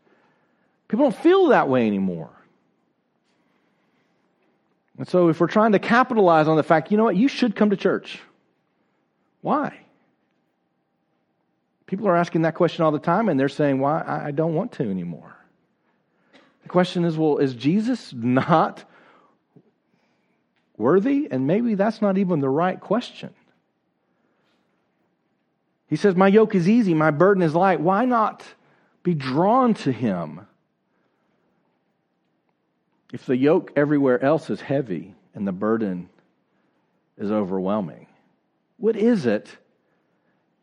[0.89, 2.31] People don't feel that way anymore.
[4.99, 7.55] And so if we're trying to capitalize on the fact, you know what, you should
[7.55, 8.19] come to church.
[9.41, 9.79] Why?
[11.87, 14.03] People are asking that question all the time and they're saying, why?
[14.07, 15.37] I don't want to anymore.
[16.65, 18.85] The question is, well, is Jesus not
[20.79, 21.29] worthy?
[21.31, 23.31] And maybe that's not even the right question.
[25.89, 27.81] He says, My yoke is easy, my burden is light.
[27.81, 28.43] Why not
[29.03, 30.47] be drawn to him?
[33.13, 36.09] If the yoke everywhere else is heavy and the burden
[37.17, 38.09] is overwhelming,
[38.79, 39.57] what is it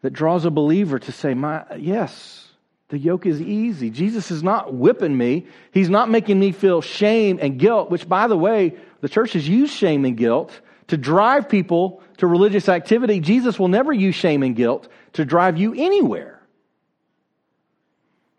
[0.01, 2.49] that draws a believer to say, My yes,
[2.89, 3.89] the yoke is easy.
[3.89, 5.47] Jesus is not whipping me.
[5.71, 9.45] He's not making me feel shame and guilt, which, by the way, the church has
[9.45, 13.19] used shame and guilt to drive people to religious activity.
[13.19, 16.41] Jesus will never use shame and guilt to drive you anywhere.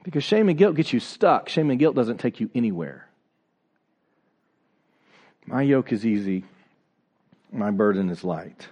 [0.05, 1.51] Because shame and guilt gets you stuck.
[1.51, 3.07] Shame and guilt doesn't take you anywhere.
[5.45, 6.45] My yoke is easy,
[7.53, 8.67] my burden is light.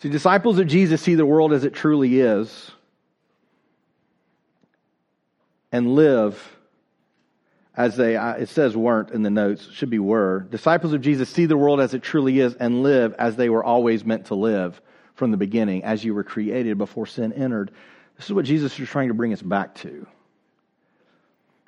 [0.00, 2.72] See, disciples of Jesus see the world as it truly is
[5.70, 6.56] and live
[7.76, 10.40] as they, uh, it says weren't in the notes, should be were.
[10.50, 13.64] Disciples of Jesus see the world as it truly is and live as they were
[13.64, 14.80] always meant to live
[15.14, 17.70] from the beginning, as you were created before sin entered.
[18.16, 20.06] This is what Jesus is trying to bring us back to.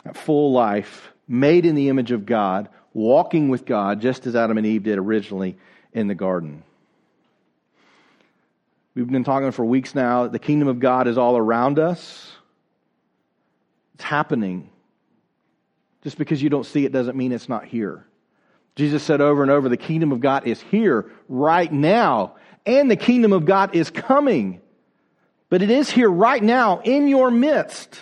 [0.04, 4.58] That full life, made in the image of God, walking with God, just as Adam
[4.58, 5.56] and Eve did originally
[5.92, 6.62] in the garden.
[8.94, 10.26] We've been talking for weeks now.
[10.26, 12.32] The kingdom of God is all around us.
[13.94, 14.68] It's happening.
[16.02, 18.06] Just because you don't see it doesn't mean it's not here.
[18.74, 22.96] Jesus said over and over, the kingdom of God is here right now, and the
[22.96, 24.60] kingdom of God is coming.
[25.48, 28.00] But it is here right now in your midst.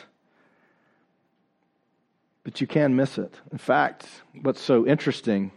[2.44, 3.34] But you can miss it.
[3.52, 4.06] In fact,
[4.40, 5.50] what's so interesting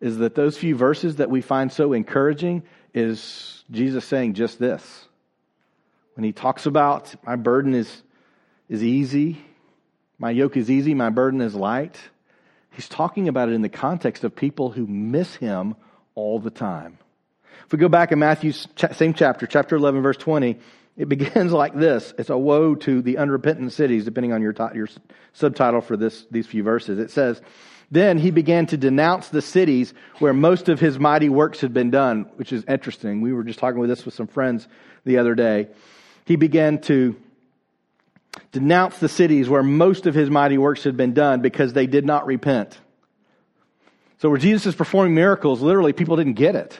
[0.00, 2.62] is that those few verses that we find so encouraging
[2.94, 5.08] is Jesus saying just this.
[6.14, 8.02] When he talks about my burden is,
[8.68, 9.44] is easy,
[10.18, 11.98] my yoke is easy, my burden is light,
[12.70, 15.74] he's talking about it in the context of people who miss him
[16.14, 16.98] all the time.
[17.66, 20.58] If we go back in Matthew's same chapter, chapter 11, verse 20,
[20.96, 22.14] it begins like this.
[22.18, 24.88] It's a woe to the unrepentant cities, depending on your, your
[25.32, 26.98] subtitle for this, these few verses.
[26.98, 27.40] It says,
[27.90, 31.90] then he began to denounce the cities where most of his mighty works had been
[31.90, 33.20] done, which is interesting.
[33.20, 34.66] We were just talking with this with some friends
[35.04, 35.68] the other day.
[36.24, 37.16] He began to
[38.52, 42.04] denounce the cities where most of his mighty works had been done because they did
[42.04, 42.78] not repent.
[44.18, 46.78] So where Jesus is performing miracles, literally people didn't get it.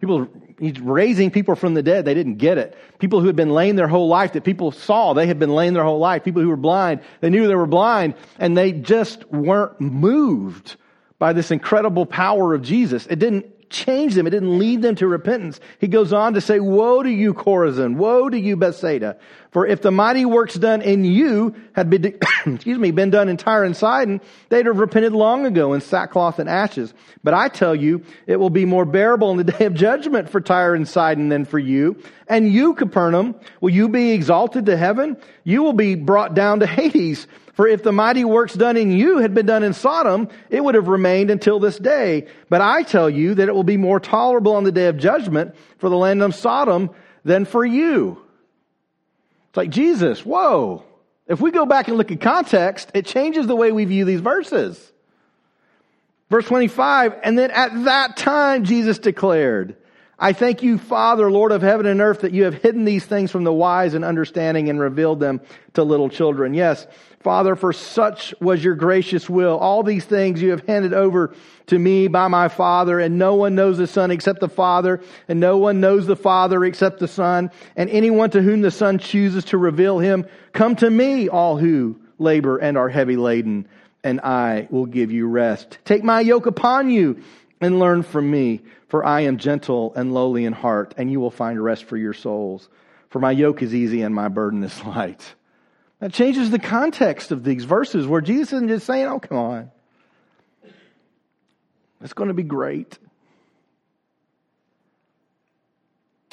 [0.00, 2.04] People, he's raising people from the dead.
[2.04, 2.76] They didn't get it.
[2.98, 5.72] People who had been lame their whole life that people saw, they had been lame
[5.72, 6.22] their whole life.
[6.22, 10.76] People who were blind, they knew they were blind and they just weren't moved
[11.18, 13.06] by this incredible power of Jesus.
[13.06, 14.26] It didn't change them.
[14.26, 15.60] It didn't lead them to repentance.
[15.80, 17.96] He goes on to say, woe to you, Chorazin.
[17.96, 19.18] Woe to you, Bethsaida.
[19.50, 23.36] For if the mighty works done in you had been, excuse me, been done in
[23.36, 26.92] Tyre and Sidon, they'd have repented long ago in sackcloth and ashes.
[27.24, 30.40] But I tell you, it will be more bearable in the day of judgment for
[30.40, 32.02] Tyre and Sidon than for you.
[32.28, 35.16] And you, Capernaum, will you be exalted to heaven?
[35.44, 37.26] You will be brought down to Hades.
[37.54, 40.74] For if the mighty works done in you had been done in Sodom, it would
[40.74, 42.26] have remained until this day.
[42.50, 45.56] But I tell you that it will be more tolerable on the day of judgment
[45.78, 46.90] for the land of Sodom
[47.24, 48.25] than for you.
[49.56, 50.84] It's like Jesus, whoa.
[51.26, 54.20] If we go back and look at context, it changes the way we view these
[54.20, 54.92] verses.
[56.28, 59.74] Verse 25, and then at that time Jesus declared,
[60.18, 63.30] I thank you, Father, Lord of heaven and earth, that you have hidden these things
[63.30, 65.40] from the wise and understanding and revealed them
[65.72, 66.52] to little children.
[66.52, 66.86] Yes,
[67.26, 69.58] Father, for such was your gracious will.
[69.58, 71.34] All these things you have handed over
[71.66, 75.40] to me by my Father, and no one knows the Son except the Father, and
[75.40, 79.44] no one knows the Father except the Son, and anyone to whom the Son chooses
[79.46, 80.24] to reveal him.
[80.52, 83.66] Come to me, all who labor and are heavy laden,
[84.04, 85.78] and I will give you rest.
[85.84, 87.20] Take my yoke upon you
[87.60, 91.30] and learn from me for I am gentle and lowly in heart, and you will
[91.30, 92.68] find rest for your souls.
[93.10, 95.34] For my yoke is easy and my burden is light.
[96.00, 99.70] That changes the context of these verses where Jesus isn't just saying, oh, come on.
[102.02, 102.98] It's going to be great.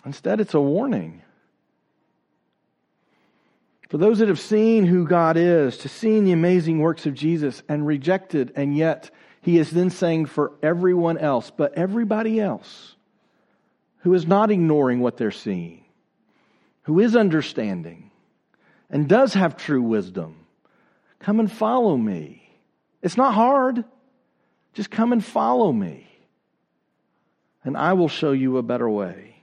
[0.05, 1.21] Instead, it's a warning.
[3.89, 7.63] For those that have seen who God is, to seen the amazing works of Jesus
[7.69, 12.95] and rejected and yet he is then saying for everyone else, but everybody else
[13.99, 15.85] who is not ignoring what they're seeing,
[16.83, 18.09] who is understanding,
[18.93, 20.35] and does have true wisdom,
[21.19, 22.47] come and follow me.
[23.01, 23.83] It's not hard.
[24.73, 26.07] Just come and follow me,
[27.63, 29.35] and I will show you a better way.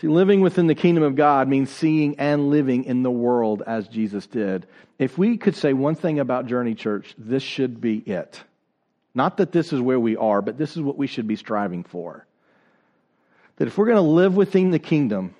[0.00, 3.86] See, living within the kingdom of God means seeing and living in the world as
[3.88, 4.66] Jesus did.
[4.98, 8.42] If we could say one thing about Journey Church, this should be it.
[9.14, 11.84] Not that this is where we are, but this is what we should be striving
[11.84, 12.26] for.
[13.56, 15.34] That if we're going to live within the kingdom,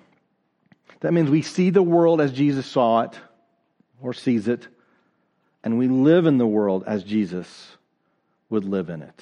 [1.01, 3.19] that means we see the world as Jesus saw it
[4.01, 4.67] or sees it,
[5.63, 7.77] and we live in the world as Jesus
[8.49, 9.21] would live in it.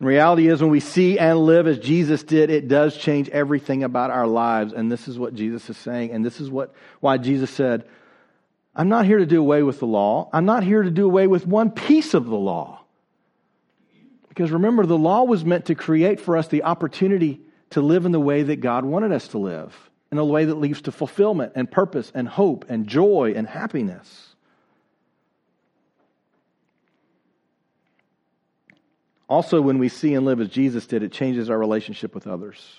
[0.00, 3.82] The reality is, when we see and live as Jesus did, it does change everything
[3.82, 4.72] about our lives.
[4.72, 6.12] And this is what Jesus is saying.
[6.12, 7.84] And this is what, why Jesus said,
[8.76, 10.30] I'm not here to do away with the law.
[10.32, 12.80] I'm not here to do away with one piece of the law.
[14.28, 18.12] Because remember, the law was meant to create for us the opportunity to live in
[18.12, 21.52] the way that God wanted us to live, in a way that leads to fulfillment
[21.54, 24.34] and purpose and hope and joy and happiness.
[29.28, 32.76] Also, when we see and live as Jesus did, it changes our relationship with others.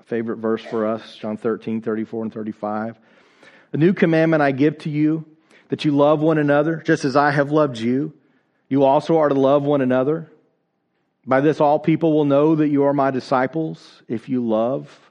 [0.00, 2.98] A favorite verse for us, John 13, 34, and 35.
[3.72, 5.24] A new commandment I give to you
[5.68, 8.12] that you love one another, just as I have loved you.
[8.68, 10.28] You also are to love one another.
[11.24, 15.09] By this, all people will know that you are my disciples if you love,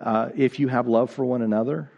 [0.00, 1.90] uh, if you have love for one another.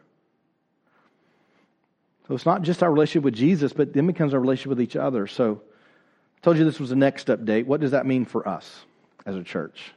[2.27, 4.97] So it's not just our relationship with Jesus, but then becomes our relationship with each
[4.97, 5.27] other.
[5.27, 5.63] So
[6.37, 7.67] I told you this was the next update.
[7.67, 8.85] What does that mean for us
[9.25, 9.93] as a church?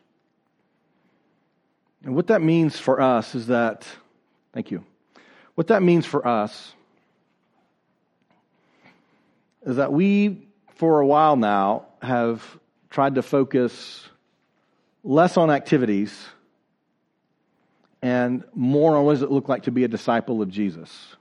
[2.04, 3.88] And what that means for us is that,
[4.54, 4.84] thank you.
[5.56, 6.74] What that means for us
[9.64, 12.58] is that we, for a while now, have
[12.90, 14.08] tried to focus
[15.04, 16.18] less on activities
[18.02, 21.16] and more on what does it look like to be a disciple of Jesus.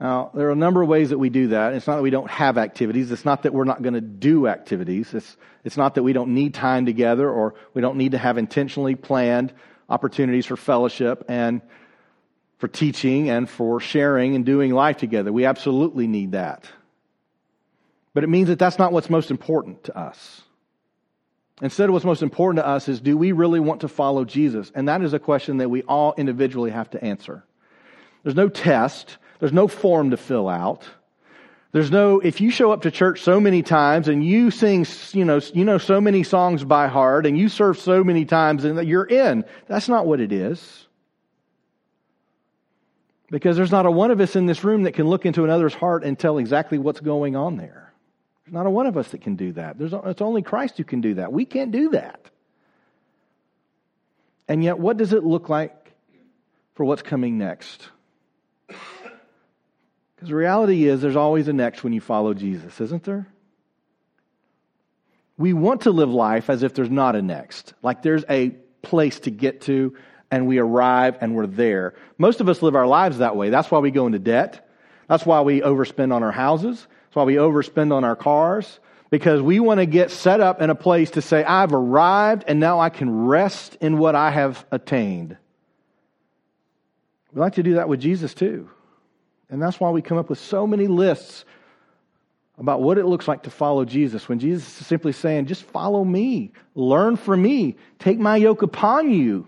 [0.00, 1.72] Now, there are a number of ways that we do that.
[1.72, 3.10] It's not that we don't have activities.
[3.10, 5.12] It's not that we're not going to do activities.
[5.12, 8.38] It's, it's not that we don't need time together or we don't need to have
[8.38, 9.52] intentionally planned
[9.88, 11.62] opportunities for fellowship and
[12.58, 15.32] for teaching and for sharing and doing life together.
[15.32, 16.70] We absolutely need that.
[18.14, 20.42] But it means that that's not what's most important to us.
[21.60, 24.70] Instead, what's most important to us is do we really want to follow Jesus?
[24.74, 27.44] And that is a question that we all individually have to answer.
[28.22, 29.18] There's no test.
[29.40, 30.88] There's no form to fill out.
[31.72, 35.24] There's no, if you show up to church so many times and you sing, you
[35.24, 38.88] know, you know so many songs by heart and you serve so many times and
[38.88, 39.44] you're in.
[39.66, 40.86] That's not what it is.
[43.30, 45.74] Because there's not a one of us in this room that can look into another's
[45.74, 47.87] heart and tell exactly what's going on there.
[48.50, 49.78] Not a one of us that can do that.
[49.78, 51.32] There's, it's only Christ who can do that.
[51.32, 52.20] We can't do that.
[54.48, 55.92] And yet, what does it look like
[56.74, 57.88] for what's coming next?
[58.66, 63.28] Because the reality is, there's always a next when you follow Jesus, isn't there?
[65.36, 68.50] We want to live life as if there's not a next, like there's a
[68.82, 69.94] place to get to,
[70.30, 71.94] and we arrive and we're there.
[72.16, 73.50] Most of us live our lives that way.
[73.50, 74.68] That's why we go into debt.
[75.08, 76.86] That's why we overspend on our houses.
[77.08, 78.80] That's why we overspend on our cars.
[79.10, 82.60] Because we want to get set up in a place to say, I've arrived and
[82.60, 85.38] now I can rest in what I have attained.
[87.32, 88.68] We like to do that with Jesus too.
[89.48, 91.46] And that's why we come up with so many lists
[92.58, 96.04] about what it looks like to follow Jesus when Jesus is simply saying, just follow
[96.04, 99.46] me, learn from me, take my yoke upon you,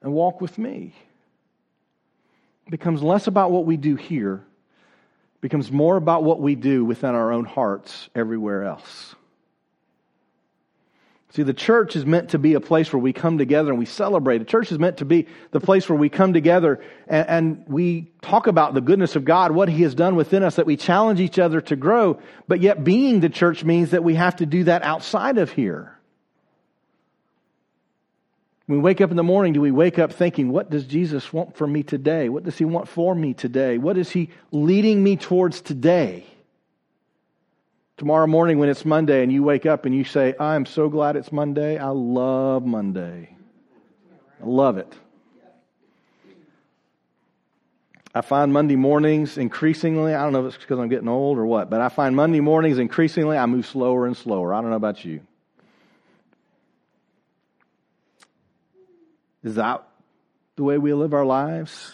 [0.00, 0.94] and walk with me.
[2.66, 4.44] It becomes less about what we do here,
[5.46, 9.14] becomes more about what we do within our own hearts everywhere else.
[11.34, 13.86] See, the church is meant to be a place where we come together and we
[13.86, 14.38] celebrate.
[14.38, 18.10] The church is meant to be the place where we come together and, and, we
[18.22, 21.20] talk about the goodness of God, what He has done within us, that we challenge
[21.20, 22.18] each other to grow.
[22.48, 25.95] But yet, being the church means that we have to do that outside of here.
[28.66, 31.32] When we wake up in the morning, do we wake up thinking, what does Jesus
[31.32, 32.28] want for me today?
[32.28, 33.78] What does He want for me today?
[33.78, 36.26] What is He leading me towards today?
[37.96, 41.16] Tomorrow morning, when it's Monday, and you wake up and you say, I'm so glad
[41.16, 41.78] it's Monday.
[41.78, 43.36] I love Monday.
[44.42, 44.92] I love it.
[48.16, 51.44] I find Monday mornings increasingly, I don't know if it's because I'm getting old or
[51.44, 54.54] what, but I find Monday mornings increasingly, I move slower and slower.
[54.54, 55.20] I don't know about you.
[59.46, 59.86] Is that
[60.56, 61.92] the way we live our lives?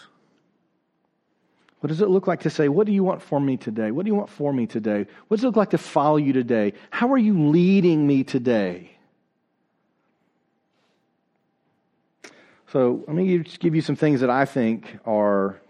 [1.81, 3.91] What does it look like to say, What do you want for me today?
[3.91, 5.07] What do you want for me today?
[5.29, 6.73] What does it look like to follow you today?
[6.89, 8.93] How are you leading me today?
[12.69, 15.61] So let me just give you some things that I think are,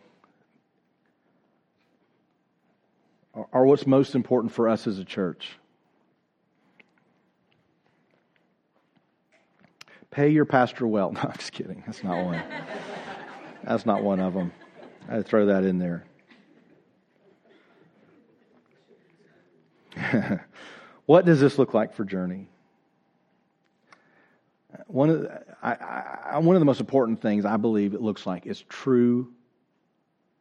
[3.52, 5.58] are what's most important for us as a church.
[10.12, 11.10] Pay your pastor well.
[11.14, 11.82] No, I'm just kidding.
[11.86, 12.40] That's not one.
[13.64, 14.52] That's not one of them.
[15.08, 16.04] I throw that in there.
[21.06, 22.46] what does this look like for Journey?
[24.86, 25.74] One of, the, I,
[26.32, 29.32] I, one of the most important things I believe it looks like is true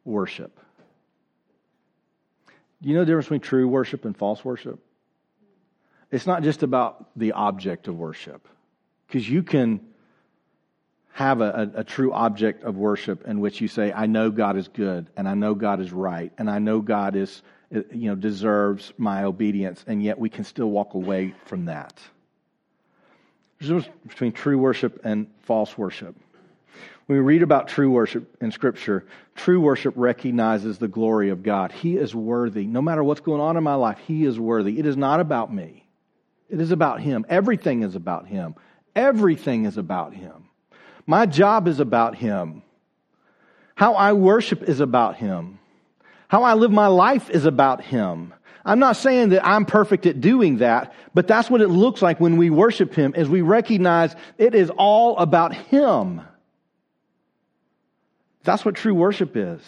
[0.04, 0.58] worship.
[2.82, 4.80] Do you know the difference between true worship and false worship?
[6.10, 8.48] It's not just about the object of worship,
[9.12, 9.78] because you can
[11.12, 14.56] have a, a, a, true object of worship in which you say, I know God
[14.56, 17.42] is good, and I know God is right, and I know God is,
[17.76, 22.00] uh, you know, deserves my obedience, and yet we can still walk away from that.
[23.60, 26.16] There's a difference between true worship and false worship.
[27.04, 29.04] When we read about true worship in Scripture,
[29.34, 31.70] true worship recognizes the glory of God.
[31.70, 32.64] He is worthy.
[32.64, 34.78] No matter what's going on in my life, He is worthy.
[34.78, 35.86] It is not about me,
[36.48, 37.26] it is about Him.
[37.28, 38.54] Everything is about Him.
[38.94, 40.48] Everything is about Him.
[41.06, 42.62] My job is about Him.
[43.74, 45.58] How I worship is about Him.
[46.28, 48.34] How I live my life is about Him.
[48.64, 52.20] I'm not saying that I'm perfect at doing that, but that's what it looks like
[52.20, 56.20] when we worship Him, as we recognize it is all about Him.
[58.44, 59.60] That's what true worship is.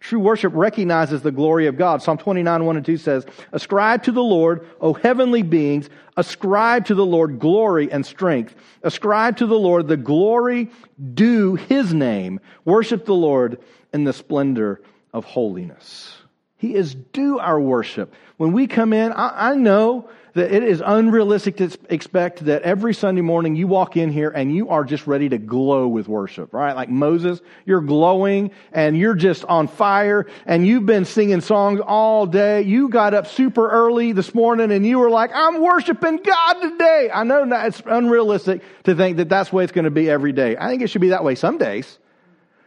[0.00, 2.02] True worship recognizes the glory of God.
[2.02, 6.94] Psalm 29, 1 and 2 says, Ascribe to the Lord, O heavenly beings, ascribe to
[6.94, 8.54] the Lord glory and strength.
[8.82, 10.70] Ascribe to the Lord the glory
[11.14, 12.40] due his name.
[12.64, 13.58] Worship the Lord
[13.92, 14.80] in the splendor
[15.12, 16.16] of holiness.
[16.56, 18.14] He is due our worship.
[18.38, 22.94] When we come in, I, I know that it is unrealistic to expect that every
[22.94, 26.54] Sunday morning you walk in here and you are just ready to glow with worship,
[26.54, 26.74] right?
[26.74, 32.26] Like Moses, you're glowing and you're just on fire and you've been singing songs all
[32.26, 32.62] day.
[32.62, 37.10] You got up super early this morning and you were like, I'm worshiping God today.
[37.12, 40.08] I know that it's unrealistic to think that that's the way it's going to be
[40.08, 40.56] every day.
[40.56, 41.98] I think it should be that way some days,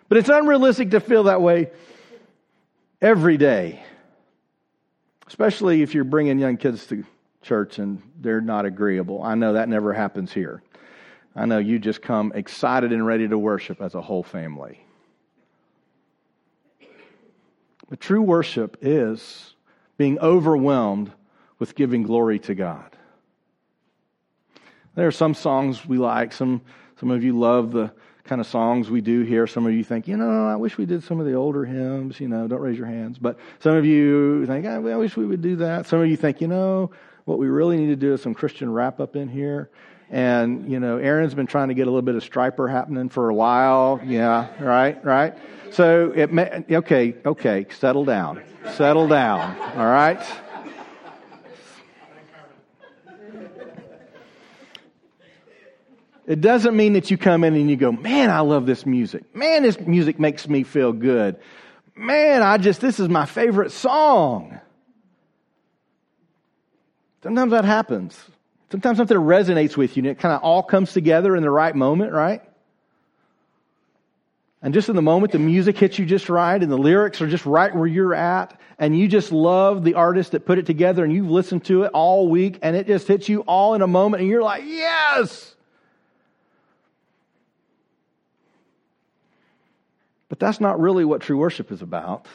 [0.09, 1.71] but it's unrealistic to feel that way
[3.01, 3.83] every day.
[5.27, 7.05] Especially if you're bringing young kids to
[7.43, 9.21] church and they're not agreeable.
[9.21, 10.63] I know that never happens here.
[11.35, 14.85] I know you just come excited and ready to worship as a whole family.
[17.89, 19.53] But true worship is
[19.97, 21.11] being overwhelmed
[21.59, 22.97] with giving glory to God.
[24.95, 26.33] There are some songs we like.
[26.33, 26.61] Some,
[26.99, 27.91] some of you love the
[28.25, 29.47] kind of songs we do here.
[29.47, 32.19] Some of you think, you know, I wish we did some of the older hymns.
[32.19, 33.17] You know, don't raise your hands.
[33.19, 35.87] But some of you think, I wish we would do that.
[35.87, 36.91] Some of you think, you know,
[37.25, 39.69] what we really need to do is some Christian rap up in here.
[40.09, 43.29] And, you know, Aaron's been trying to get a little bit of Stryper happening for
[43.29, 43.99] a while.
[44.05, 45.35] Yeah, right, right.
[45.71, 48.43] So it may, okay, okay, settle down.
[48.75, 49.57] Settle down.
[49.75, 50.23] All right.
[56.25, 59.35] It doesn't mean that you come in and you go, man, I love this music.
[59.35, 61.37] Man, this music makes me feel good.
[61.95, 64.59] Man, I just, this is my favorite song.
[67.23, 68.21] Sometimes that happens.
[68.69, 71.73] Sometimes something resonates with you and it kind of all comes together in the right
[71.73, 72.41] moment, right?
[74.61, 77.27] And just in the moment, the music hits you just right and the lyrics are
[77.27, 78.59] just right where you're at.
[78.77, 81.91] And you just love the artist that put it together and you've listened to it
[81.93, 85.55] all week and it just hits you all in a moment and you're like, yes!
[90.27, 92.25] But that's not really what true worship is about.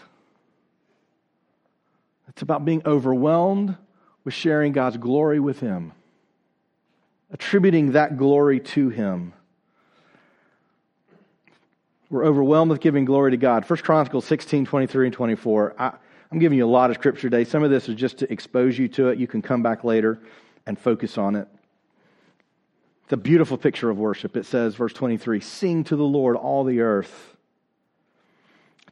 [2.28, 3.76] It's about being overwhelmed
[4.28, 5.92] was sharing God's glory with him,
[7.32, 9.32] attributing that glory to him.
[12.10, 13.64] We're overwhelmed with giving glory to God.
[13.64, 15.76] First Chronicles 16, 23 and 24.
[15.78, 15.92] I,
[16.30, 17.44] I'm giving you a lot of scripture today.
[17.44, 19.18] Some of this is just to expose you to it.
[19.18, 20.20] You can come back later
[20.66, 21.48] and focus on it.
[23.04, 24.36] It's a beautiful picture of worship.
[24.36, 27.34] It says, verse 23 Sing to the Lord, all the earth.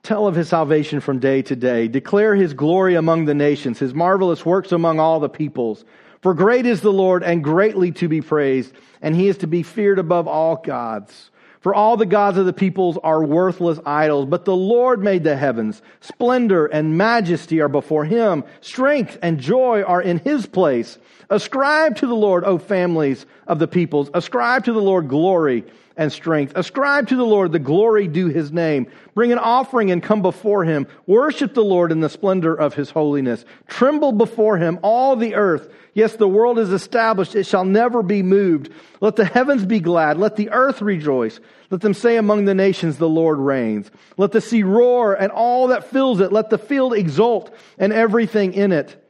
[0.07, 1.89] Tell of his salvation from day to day.
[1.89, 5.85] Declare his glory among the nations, his marvelous works among all the peoples.
[6.21, 9.65] For great is the Lord and greatly to be praised, and he is to be
[9.65, 11.33] feared above all gods.
[11.59, 15.35] For all the gods of the peoples are worthless idols, but the Lord made the
[15.35, 15.83] heavens.
[16.03, 18.45] Splendor and majesty are before him.
[18.61, 20.99] Strength and joy are in his place.
[21.31, 24.09] Ascribe to the Lord, O families of the peoples.
[24.15, 25.65] Ascribe to the Lord glory
[25.97, 26.53] and strength.
[26.57, 28.87] Ascribe to the Lord the glory due his name.
[29.15, 30.87] Bring an offering and come before him.
[31.07, 33.45] Worship the Lord in the splendor of his holiness.
[33.67, 35.73] Tremble before him, all the earth.
[35.95, 37.35] Yes, the world is established.
[37.35, 38.71] It shall never be moved.
[39.01, 40.19] Let the heavens be glad.
[40.19, 41.41] Let the earth rejoice.
[41.71, 43.91] Let them say among the nations, the Lord reigns.
[44.19, 46.33] Let the sea roar and all that fills it.
[46.33, 49.03] Let the field exult and everything in it.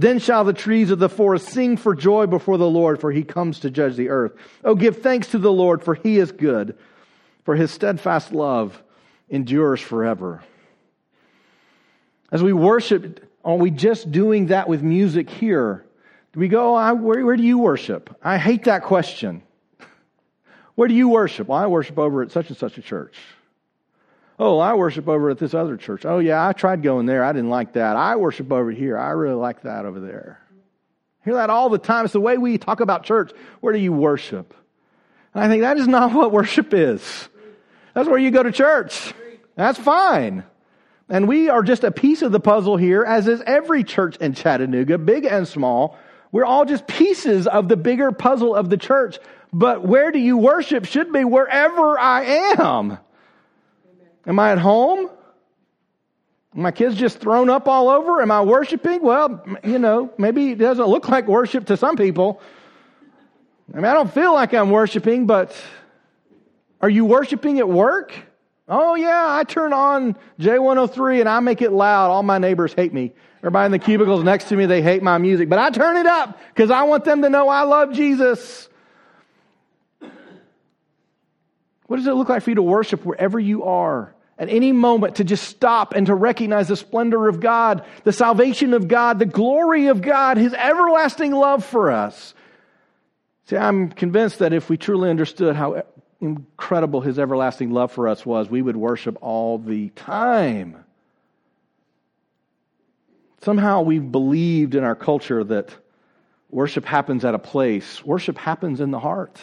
[0.00, 3.22] Then shall the trees of the forest sing for joy before the Lord, for he
[3.22, 4.32] comes to judge the earth.
[4.64, 6.78] Oh, give thanks to the Lord, for he is good,
[7.44, 8.82] for his steadfast love
[9.28, 10.42] endures forever.
[12.32, 15.84] As we worship, are we just doing that with music here?
[16.32, 18.16] Do we go, where, where do you worship?
[18.22, 19.42] I hate that question.
[20.76, 21.48] Where do you worship?
[21.48, 23.18] Well, I worship over at such and such a church.
[24.42, 26.06] Oh, I worship over at this other church.
[26.06, 27.22] Oh, yeah, I tried going there.
[27.22, 27.94] I didn't like that.
[27.96, 28.96] I worship over here.
[28.96, 30.40] I really like that over there.
[31.26, 32.06] hear that all the time.
[32.06, 33.32] It's the way we talk about church.
[33.60, 34.54] Where do you worship?
[35.34, 37.28] And I think that is not what worship is.
[37.92, 39.12] That's where you go to church.
[39.56, 40.44] That's fine.
[41.10, 44.32] And we are just a piece of the puzzle here, as is every church in
[44.32, 45.98] Chattanooga, big and small.
[46.32, 49.18] We're all just pieces of the bigger puzzle of the church.
[49.52, 52.96] But where do you worship should be wherever I am.
[54.26, 55.10] Am I at home?
[56.52, 58.20] My kids just thrown up all over?
[58.20, 59.02] Am I worshiping?
[59.02, 62.40] Well, you know, maybe it doesn't look like worship to some people.
[63.72, 65.54] I mean, I don't feel like I'm worshiping, but
[66.80, 68.12] are you worshiping at work?
[68.68, 72.10] Oh, yeah, I turn on J103 and I make it loud.
[72.10, 73.12] All my neighbors hate me.
[73.38, 75.48] Everybody in the cubicles next to me, they hate my music.
[75.48, 78.68] But I turn it up because I want them to know I love Jesus.
[81.90, 84.14] What does it look like for you to worship wherever you are?
[84.38, 88.74] At any moment, to just stop and to recognize the splendor of God, the salvation
[88.74, 92.32] of God, the glory of God, His everlasting love for us.
[93.46, 95.82] See, I'm convinced that if we truly understood how
[96.20, 100.84] incredible His everlasting love for us was, we would worship all the time.
[103.40, 105.74] Somehow we've believed in our culture that
[106.50, 109.40] worship happens at a place, worship happens in the heart.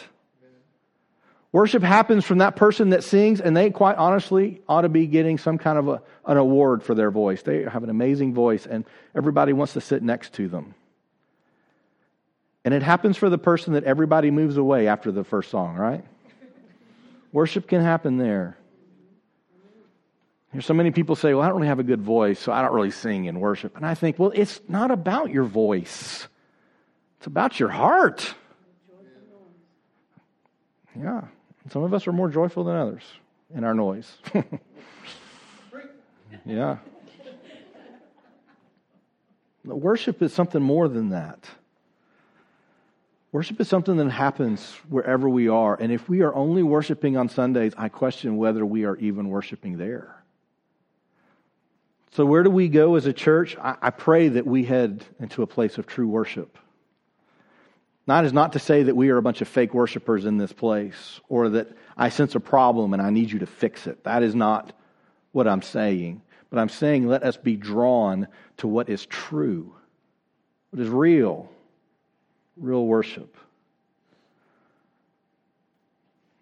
[1.50, 5.38] Worship happens from that person that sings, and they quite honestly ought to be getting
[5.38, 7.42] some kind of a, an award for their voice.
[7.42, 8.84] They have an amazing voice, and
[9.14, 10.74] everybody wants to sit next to them.
[12.66, 16.04] And it happens for the person that everybody moves away after the first song, right?
[17.32, 18.58] Worship can happen there.
[20.52, 22.60] There's so many people say, Well, I don't really have a good voice, so I
[22.60, 23.76] don't really sing in worship.
[23.76, 26.28] And I think, Well, it's not about your voice,
[27.18, 28.34] it's about your heart.
[30.98, 31.28] Yeah.
[31.70, 33.02] Some of us are more joyful than others
[33.54, 34.16] in our noise.
[36.46, 36.78] yeah.
[39.64, 41.48] Worship is something more than that.
[43.32, 45.76] Worship is something that happens wherever we are.
[45.78, 49.76] And if we are only worshiping on Sundays, I question whether we are even worshiping
[49.76, 50.14] there.
[52.12, 53.56] So, where do we go as a church?
[53.58, 56.56] I, I pray that we head into a place of true worship.
[58.08, 60.50] Not is not to say that we are a bunch of fake worshipers in this
[60.50, 64.02] place or that I sense a problem and I need you to fix it.
[64.04, 64.72] That is not
[65.32, 66.22] what I'm saying.
[66.48, 69.74] But I'm saying let us be drawn to what is true,
[70.70, 71.50] what is real,
[72.56, 73.36] real worship.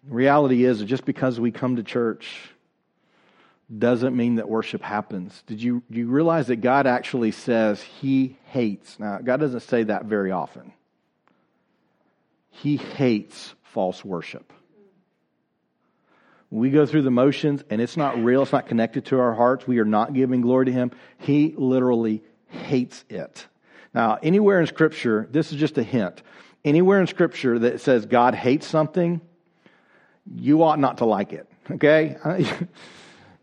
[0.07, 2.49] The reality is that just because we come to church
[3.77, 5.43] doesn't mean that worship happens.
[5.47, 8.97] Did you, do you realize that God actually says he hates?
[8.99, 10.71] Now, God doesn't say that very often.
[12.61, 14.51] He hates false worship.
[16.49, 19.33] When we go through the motions and it's not real, it's not connected to our
[19.35, 23.45] hearts, we are not giving glory to Him, He literally hates it.
[23.93, 26.23] Now, anywhere in Scripture, this is just a hint.
[26.65, 29.21] Anywhere in Scripture that says God hates something,
[30.35, 31.47] you ought not to like it.
[31.69, 32.17] Okay?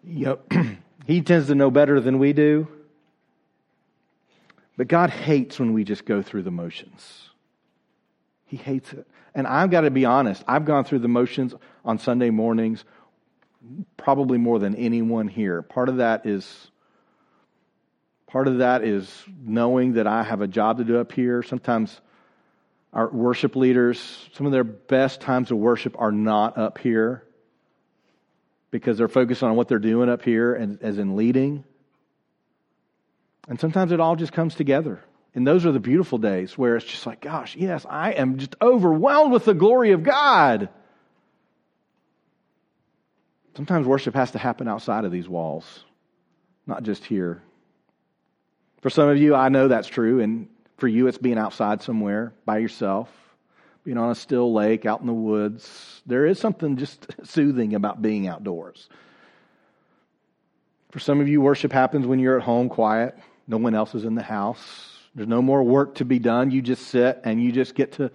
[1.06, 2.66] he tends to know better than we do.
[4.76, 7.30] But God hates when we just go through the motions.
[8.54, 9.04] He hates it.
[9.34, 12.84] And I've got to be honest, I've gone through the motions on Sunday mornings
[13.96, 15.60] probably more than anyone here.
[15.60, 16.70] Part of that is
[18.28, 19.12] part of that is
[19.44, 21.42] knowing that I have a job to do up here.
[21.42, 22.00] Sometimes
[22.92, 27.24] our worship leaders, some of their best times of worship are not up here
[28.70, 31.64] because they're focused on what they're doing up here and as in leading.
[33.48, 35.02] And sometimes it all just comes together.
[35.34, 38.54] And those are the beautiful days where it's just like, gosh, yes, I am just
[38.62, 40.68] overwhelmed with the glory of God.
[43.56, 45.84] Sometimes worship has to happen outside of these walls,
[46.66, 47.42] not just here.
[48.80, 52.32] For some of you, I know that's true, and for you, it's being outside somewhere
[52.44, 53.08] by yourself,
[53.84, 56.02] being on a still lake, out in the woods.
[56.06, 58.88] There is something just soothing about being outdoors.
[60.90, 63.18] For some of you, worship happens when you're at home quiet,
[63.48, 64.93] no one else is in the house.
[65.14, 66.50] There's no more work to be done.
[66.50, 68.10] You just sit and you just get to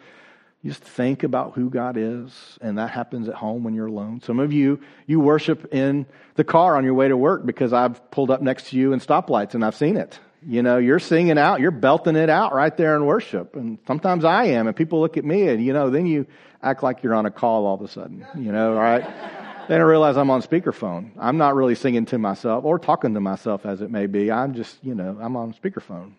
[0.65, 4.21] just think about who God is, and that happens at home when you're alone.
[4.21, 8.11] Some of you, you worship in the car on your way to work because I've
[8.11, 10.19] pulled up next to you in stoplights and I've seen it.
[10.45, 13.55] You know, you're singing out, you're belting it out right there in worship.
[13.55, 16.27] And sometimes I am, and people look at me and, you know, then you
[16.61, 19.03] act like you're on a call all of a sudden, you know, right?
[19.69, 21.11] then I realize I'm on speakerphone.
[21.17, 24.29] I'm not really singing to myself or talking to myself as it may be.
[24.29, 26.11] I'm just, you know, I'm on speakerphone.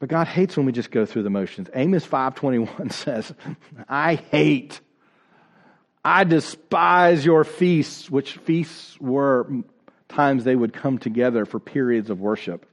[0.00, 1.68] But God hates when we just go through the motions.
[1.72, 3.32] Amos 5:21 says,
[3.88, 4.80] "I hate
[6.04, 9.46] I despise your feasts, which feasts were
[10.08, 12.66] times they would come together for periods of worship.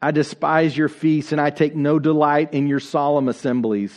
[0.00, 3.92] I despise your feasts and I take no delight in your solemn assemblies.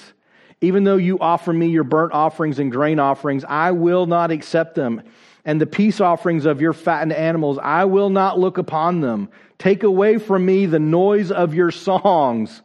[0.59, 4.75] Even though you offer me your burnt offerings and grain offerings, I will not accept
[4.75, 5.03] them
[5.45, 9.29] and the peace offerings of your fattened animals, I will not look upon them.
[9.57, 12.61] Take away from me the noise of your songs.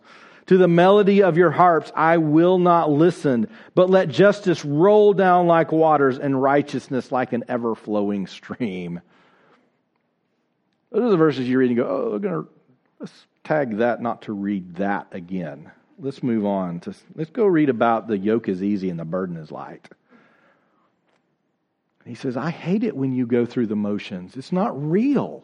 [0.46, 5.48] To the melody of your harps, I will not listen, but let justice roll down
[5.48, 9.00] like waters and righteousness like an ever flowing stream.
[10.92, 12.50] Those are the verses you read and go, oh, we're going to,
[13.00, 15.70] let's tag that not to read that again.
[15.98, 19.36] Let's move on to, let's go read about the yoke is easy and the burden
[19.36, 19.88] is light.
[22.06, 24.36] He says, I hate it when you go through the motions.
[24.36, 25.42] It's not real.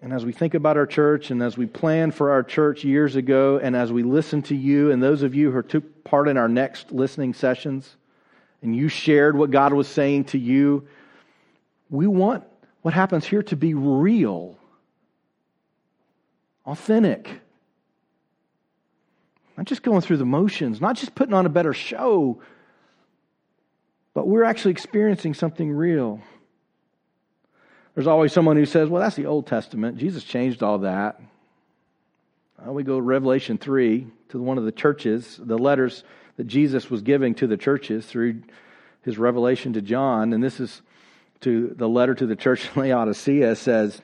[0.00, 3.16] And as we think about our church and as we plan for our church years
[3.16, 6.36] ago, and as we listen to you and those of you who took part in
[6.36, 7.96] our next listening sessions,
[8.62, 10.86] and you shared what God was saying to you,
[11.90, 12.44] we want
[12.82, 14.56] what happens here to be real,
[16.64, 17.28] authentic.
[19.56, 22.40] Not just going through the motions, not just putting on a better show,
[24.18, 26.20] but we're actually experiencing something real.
[27.94, 29.96] There's always someone who says, well, that's the Old Testament.
[29.96, 31.20] Jesus changed all that.
[32.60, 36.02] Well, we go to Revelation 3 to one of the churches, the letters
[36.36, 38.42] that Jesus was giving to the churches through
[39.02, 40.32] his revelation to John.
[40.32, 40.82] And this is
[41.42, 44.02] to the letter to the church in Laodicea says,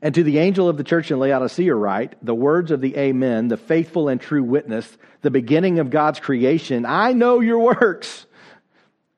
[0.00, 3.48] and to the angel of the church in Laodicea, write the words of the Amen,
[3.48, 6.86] the faithful and true witness, the beginning of God's creation.
[6.86, 8.24] I know your works.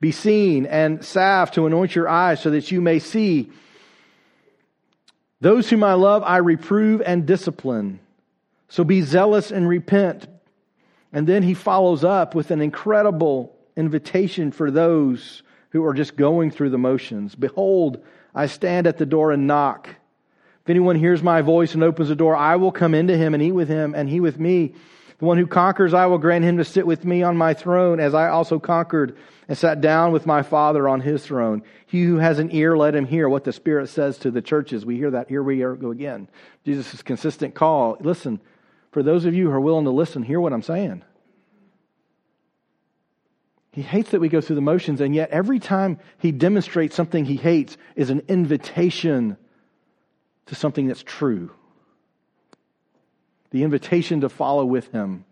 [0.00, 3.50] be seen, and salve to anoint your eyes, so that you may see.
[5.40, 8.00] Those whom I love, I reprove and discipline.
[8.68, 10.26] So be zealous and repent.
[11.12, 16.50] And then he follows up with an incredible invitation for those who are just going
[16.50, 17.34] through the motions.
[17.34, 19.88] Behold, I stand at the door and knock.
[20.64, 23.42] If anyone hears my voice and opens the door, I will come into him and
[23.42, 24.74] eat with him, and he with me.
[25.18, 27.98] The one who conquers, I will grant him to sit with me on my throne,
[27.98, 29.16] as I also conquered
[29.48, 31.64] and sat down with my Father on his throne.
[31.86, 34.86] He who has an ear, let him hear what the Spirit says to the churches.
[34.86, 35.28] We hear that.
[35.28, 36.28] Here we go again.
[36.64, 37.96] Jesus' consistent call.
[38.00, 38.40] Listen,
[38.92, 41.02] for those of you who are willing to listen, hear what I'm saying.
[43.72, 47.24] He hates that we go through the motions, and yet every time he demonstrates something
[47.24, 49.36] he hates is an invitation
[50.46, 51.50] to something that's true.
[53.50, 55.24] The invitation to follow with him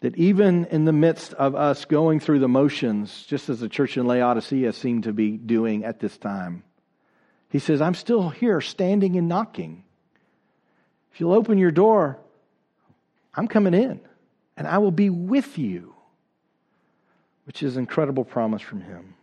[0.00, 3.96] that even in the midst of us going through the motions, just as the church
[3.96, 6.64] in Laodicea seemed to be doing at this time,
[7.50, 9.84] he says, I'm still here standing and knocking.
[11.12, 12.18] If you'll open your door,
[13.34, 14.00] I'm coming in
[14.56, 15.94] and I will be with you,
[17.44, 19.14] which is incredible promise from him.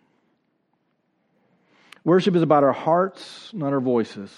[2.04, 4.32] Worship is about our hearts, not our voices.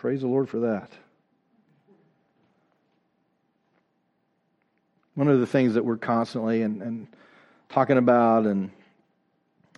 [0.00, 0.90] Praise the Lord for that.
[5.20, 7.06] one of the things that we're constantly and, and
[7.68, 8.70] talking about, and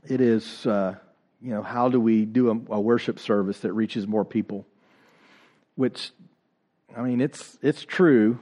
[0.09, 0.95] it is, uh,
[1.43, 4.65] you know, how do we do a, a, worship service that reaches more people?
[5.75, 6.13] Which,
[6.97, 8.39] I mean, it's it's true.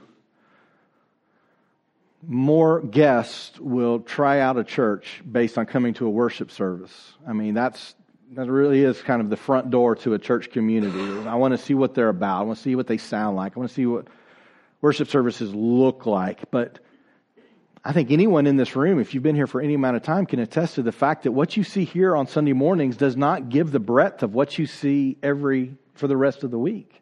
[2.21, 7.13] More guests will try out a church based on coming to a worship service.
[7.27, 7.95] I mean, that's
[8.31, 11.27] that really is kind of the front door to a church community.
[11.27, 12.39] I want to see what they're about.
[12.39, 13.57] I want to see what they sound like.
[13.57, 14.07] I want to see what
[14.79, 16.49] worship services look like.
[16.49, 16.79] But
[17.83, 20.25] I think anyone in this room, if you've been here for any amount of time,
[20.25, 23.49] can attest to the fact that what you see here on Sunday mornings does not
[23.49, 27.01] give the breadth of what you see every for the rest of the week.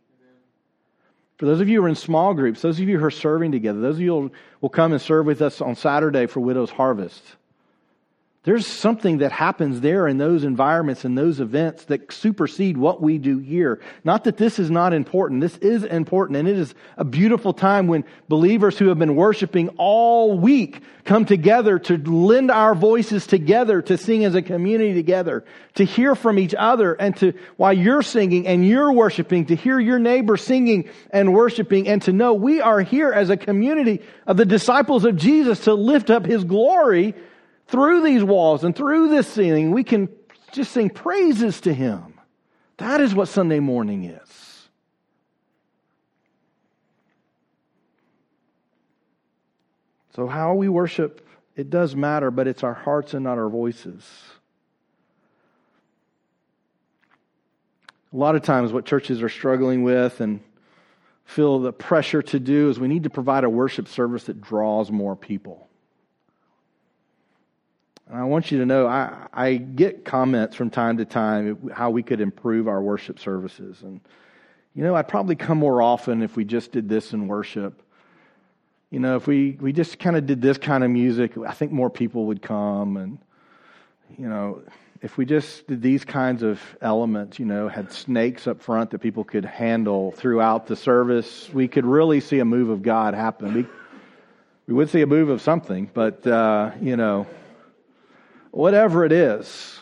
[1.38, 3.52] For those of you who are in small groups, those of you who are serving
[3.52, 6.72] together, those of you who will come and serve with us on Saturday for Widow's
[6.72, 7.24] Harvest,
[8.50, 13.20] there's something that happens there in those environments and those events that supersede what we
[13.20, 13.80] do here.
[14.04, 15.42] Not that this is not important.
[15.42, 16.36] This is important.
[16.36, 21.26] And it is a beautiful time when believers who have been worshiping all week come
[21.26, 25.46] together to lend our voices together, to sing as a community together,
[25.76, 29.80] to hear from each other and to, while you're singing and you're worshiping, to hear
[29.80, 34.38] your neighbor singing and worshiping and to know we are here as a community of
[34.38, 37.14] the disciples of Jesus to lift up his glory
[37.70, 40.10] through these walls and through this ceiling, we can
[40.52, 42.16] just sing praises to Him.
[42.78, 44.70] That is what Sunday morning is.
[50.16, 54.04] So, how we worship, it does matter, but it's our hearts and not our voices.
[58.12, 60.42] A lot of times, what churches are struggling with and
[61.26, 64.90] feel the pressure to do is we need to provide a worship service that draws
[64.90, 65.69] more people.
[68.10, 71.92] And I want you to know, I, I get comments from time to time how
[71.92, 73.84] we could improve our worship services.
[73.84, 74.02] And,
[74.74, 77.84] you know, I'd probably come more often if we just did this in worship.
[78.90, 81.72] You know, if we, we just kind of did this kind of music, I think
[81.72, 82.98] more people would come.
[82.98, 83.20] And,
[84.18, 84.64] you know,
[85.04, 89.00] if we just did these kinds of elements, you know, had snakes up front that
[89.00, 93.54] people could handle throughout the service, we could really see a move of God happen.
[93.54, 93.66] We,
[94.66, 97.28] we would see a move of something, but, uh, you know,
[98.52, 99.80] whatever it is.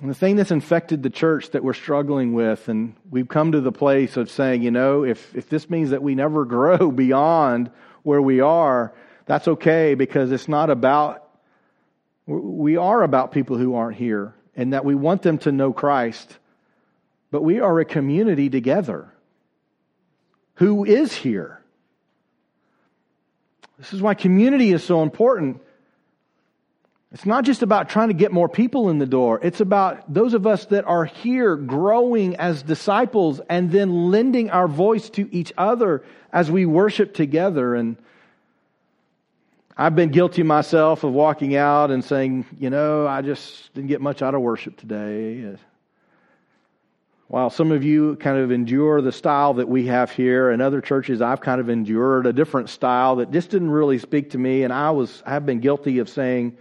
[0.00, 3.62] And the thing that's infected the church that we're struggling with, and we've come to
[3.62, 7.70] the place of saying, you know, if, if this means that we never grow beyond
[8.02, 8.92] where we are,
[9.24, 11.22] that's okay because it's not about
[12.26, 16.38] we are about people who aren't here and that we want them to know Christ,
[17.30, 19.12] but we are a community together
[20.54, 21.62] who is here.
[23.78, 25.60] This is why community is so important.
[27.12, 29.38] It's not just about trying to get more people in the door.
[29.42, 34.66] It's about those of us that are here growing as disciples and then lending our
[34.66, 36.02] voice to each other
[36.32, 37.74] as we worship together.
[37.76, 37.96] And
[39.76, 44.00] I've been guilty myself of walking out and saying, you know, I just didn't get
[44.00, 45.56] much out of worship today.
[47.28, 50.80] While some of you kind of endure the style that we have here, and other
[50.80, 54.62] churches I've kind of endured a different style that just didn't really speak to me,
[54.62, 56.56] and I was I've been guilty of saying,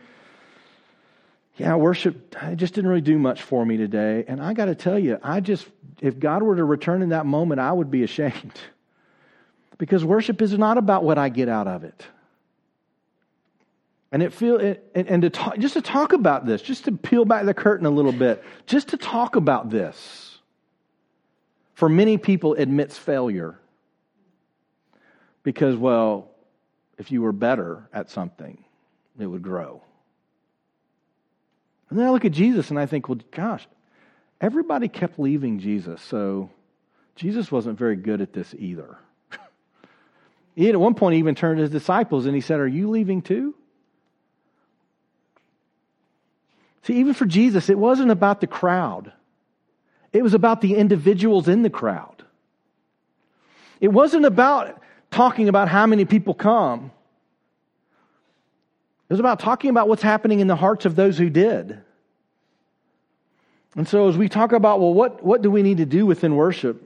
[1.57, 4.25] yeah, worship it just didn't really do much for me today.
[4.27, 5.65] And I got to tell you, I just
[6.01, 8.53] if God were to return in that moment, I would be ashamed.
[9.77, 12.05] Because worship is not about what I get out of it.
[14.09, 17.25] And it feel and, and to talk, just to talk about this, just to peel
[17.25, 20.39] back the curtain a little bit, just to talk about this.
[21.73, 23.59] For many people, admits failure
[25.43, 26.31] because, well,
[26.97, 28.63] if you were better at something,
[29.19, 29.81] it would grow.
[31.89, 33.67] And then I look at Jesus and I think, well, gosh,
[34.41, 36.49] everybody kept leaving Jesus, so
[37.15, 38.97] Jesus wasn't very good at this either.
[40.55, 42.89] he at one point he even turned to his disciples and he said, Are you
[42.89, 43.55] leaving too?
[46.83, 49.11] See, even for Jesus, it wasn't about the crowd,
[50.13, 52.23] it was about the individuals in the crowd.
[53.81, 54.81] It wasn't about
[55.11, 56.91] talking about how many people come.
[59.07, 61.79] It was about talking about what's happening in the hearts of those who did.
[63.75, 66.35] And so as we talk about, well, what, what do we need to do within
[66.35, 66.81] worship?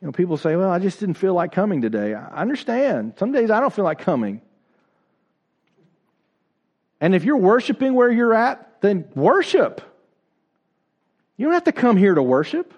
[0.00, 2.14] You know, people say, well, I just didn't feel like coming today.
[2.14, 3.14] I understand.
[3.18, 4.40] Some days I don't feel like coming.
[7.00, 9.80] And if you're worshiping where you're at, then worship.
[11.36, 12.72] You don't have to come here to worship.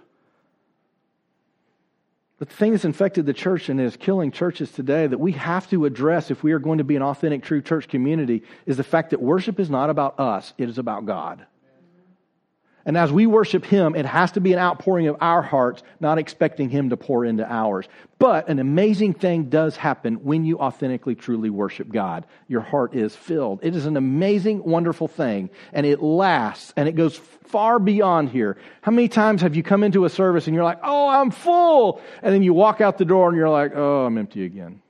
[2.38, 5.68] But the thing that's infected the church and is killing churches today that we have
[5.70, 8.84] to address if we are going to be an authentic, true church community is the
[8.84, 11.44] fact that worship is not about us, it is about God.
[12.88, 16.16] And as we worship Him, it has to be an outpouring of our hearts, not
[16.16, 17.86] expecting Him to pour into ours.
[18.18, 22.24] But an amazing thing does happen when you authentically, truly worship God.
[22.48, 23.60] Your heart is filled.
[23.62, 28.56] It is an amazing, wonderful thing, and it lasts, and it goes far beyond here.
[28.80, 32.00] How many times have you come into a service and you're like, oh, I'm full,
[32.22, 34.80] and then you walk out the door and you're like, oh, I'm empty again?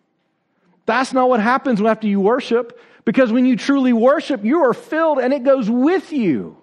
[0.87, 5.19] That's not what happens after you worship, because when you truly worship, you are filled
[5.19, 6.57] and it goes with you.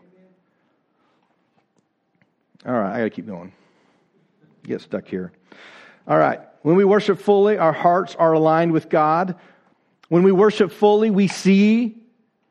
[2.65, 3.53] All right, I got to keep going.
[4.63, 5.31] Get stuck here.
[6.07, 6.39] All right.
[6.63, 9.35] When we worship fully, our hearts are aligned with God.
[10.09, 11.95] When we worship fully, we see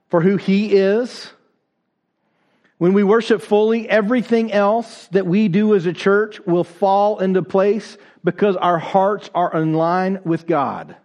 [0.09, 1.31] for who He is.
[2.79, 7.43] When we worship fully, everything else that we do as a church will fall into
[7.43, 10.97] place because our hearts are in line with God.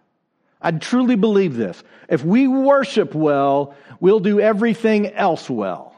[0.62, 1.82] I truly believe this.
[2.08, 5.89] If we worship well, we'll do everything else well.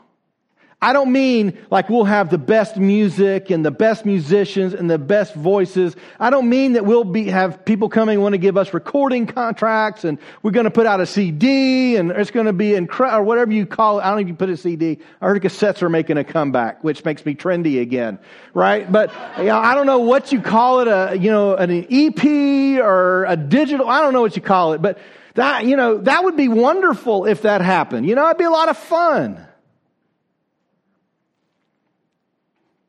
[0.83, 4.99] I don't mean like we'll have the best music and the best musicians and the
[4.99, 5.95] best voices.
[6.19, 10.03] I don't mean that we'll be, have people coming want to give us recording contracts
[10.03, 13.23] and we're going to put out a CD and it's going to be incredible or
[13.23, 14.03] whatever you call it.
[14.03, 14.99] I don't you put a CD.
[15.21, 18.19] I heard cassettes are making a comeback, which makes me trendy again,
[18.53, 18.91] right?
[18.91, 22.83] But you know, I don't know what you call it, a, you know, an EP
[22.85, 23.89] or a digital.
[23.89, 24.99] I don't know what you call it, but
[25.35, 28.09] that, you know, that would be wonderful if that happened.
[28.09, 29.47] You know, it'd be a lot of fun.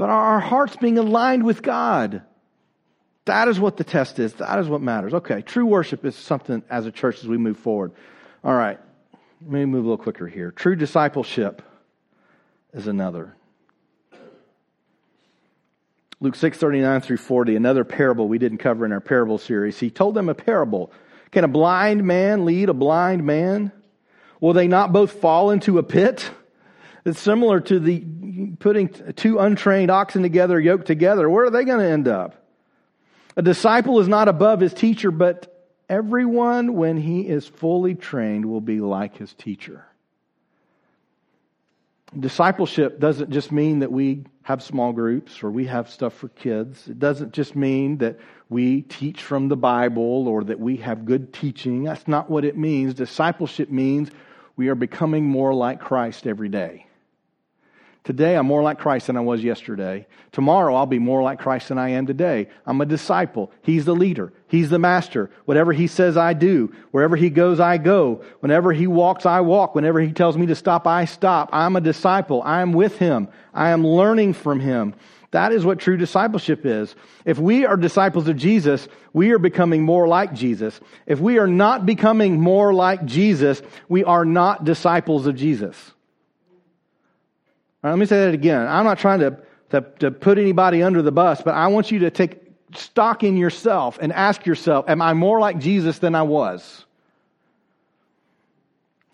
[0.03, 2.23] But our hearts being aligned with God?
[3.23, 4.33] That is what the test is.
[4.33, 5.13] That is what matters.
[5.13, 7.93] Okay, true worship is something as a church as we move forward.
[8.43, 8.77] All right,
[9.43, 10.51] let me move a little quicker here.
[10.51, 11.61] True discipleship
[12.73, 13.33] is another.
[16.19, 19.79] Luke 6 39 through 40, another parable we didn't cover in our parable series.
[19.79, 20.91] He told them a parable.
[21.31, 23.71] Can a blind man lead a blind man?
[24.41, 26.29] Will they not both fall into a pit?
[27.05, 28.03] It's similar to the
[28.59, 31.29] putting two untrained oxen together, yoked together.
[31.29, 32.35] Where are they going to end up?
[33.35, 35.53] A disciple is not above his teacher, but
[35.89, 39.85] everyone, when he is fully trained, will be like his teacher.
[42.19, 46.87] discipleship doesn't just mean that we have small groups or we have stuff for kids.
[46.87, 48.19] It doesn't just mean that
[48.49, 51.83] we teach from the Bible or that we have good teaching.
[51.83, 52.93] That's not what it means.
[52.93, 54.11] Discipleship means
[54.55, 56.82] we are becoming more like Christ every day.
[58.03, 60.05] Today, I'm more like Christ than I was yesterday.
[60.33, 62.49] Tomorrow, I'll be more like Christ than I am today.
[62.65, 63.49] I'm a disciple.
[63.61, 64.33] He's the leader.
[64.49, 65.29] He's the master.
[65.45, 66.73] Whatever he says, I do.
[66.91, 68.21] Wherever he goes, I go.
[68.41, 69.73] Whenever he walks, I walk.
[69.73, 71.49] Whenever he tells me to stop, I stop.
[71.53, 72.41] I'm a disciple.
[72.43, 73.29] I am with him.
[73.53, 74.95] I am learning from him.
[75.31, 76.93] That is what true discipleship is.
[77.23, 80.77] If we are disciples of Jesus, we are becoming more like Jesus.
[81.07, 85.92] If we are not becoming more like Jesus, we are not disciples of Jesus.
[87.83, 88.65] Let me say that again.
[88.65, 89.37] I'm not trying to,
[89.71, 92.41] to, to put anybody under the bus, but I want you to take
[92.75, 96.82] stock in yourself and ask yourself, am I more like Jesus than I was?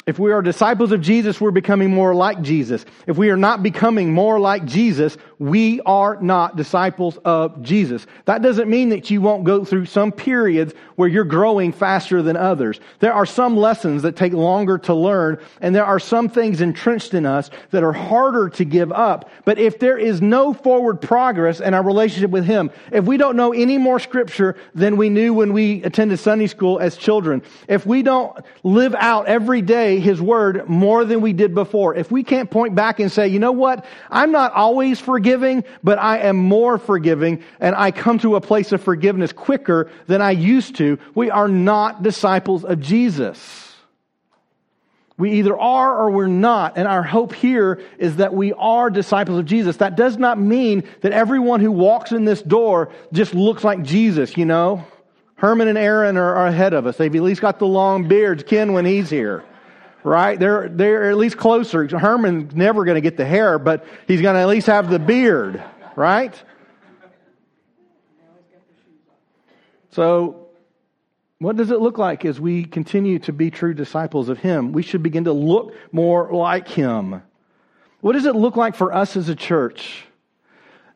[0.09, 2.83] If we are disciples of Jesus, we're becoming more like Jesus.
[3.05, 8.07] If we are not becoming more like Jesus, we are not disciples of Jesus.
[8.25, 12.35] That doesn't mean that you won't go through some periods where you're growing faster than
[12.35, 12.79] others.
[13.01, 17.13] There are some lessons that take longer to learn, and there are some things entrenched
[17.13, 19.29] in us that are harder to give up.
[19.45, 23.35] But if there is no forward progress in our relationship with Him, if we don't
[23.35, 27.85] know any more scripture than we knew when we attended Sunday school as children, if
[27.85, 31.95] we don't live out every day his Word more than we did before.
[31.95, 33.85] If we can't point back and say, you know what?
[34.09, 38.71] I'm not always forgiving, but I am more forgiving and I come to a place
[38.71, 40.99] of forgiveness quicker than I used to.
[41.15, 43.65] We are not disciples of Jesus.
[45.19, 46.77] We either are or we're not.
[46.77, 49.77] And our hope here is that we are disciples of Jesus.
[49.77, 54.37] That does not mean that everyone who walks in this door just looks like Jesus,
[54.37, 54.85] you know?
[55.35, 56.95] Herman and Aaron are, ahead of us.
[56.95, 58.43] They've at least got the long beards.
[58.43, 59.43] Ken, when he's here
[60.03, 60.39] right?
[60.39, 61.87] They're, they're at least closer.
[61.87, 64.99] Herman's never going to get the hair, but he's going to at least have the
[64.99, 65.63] beard,
[65.95, 66.33] right?
[69.91, 70.47] So,
[71.39, 74.71] what does it look like as we continue to be true disciples of Him?
[74.71, 77.21] We should begin to look more like Him.
[78.01, 80.05] What does it look like for us as a church?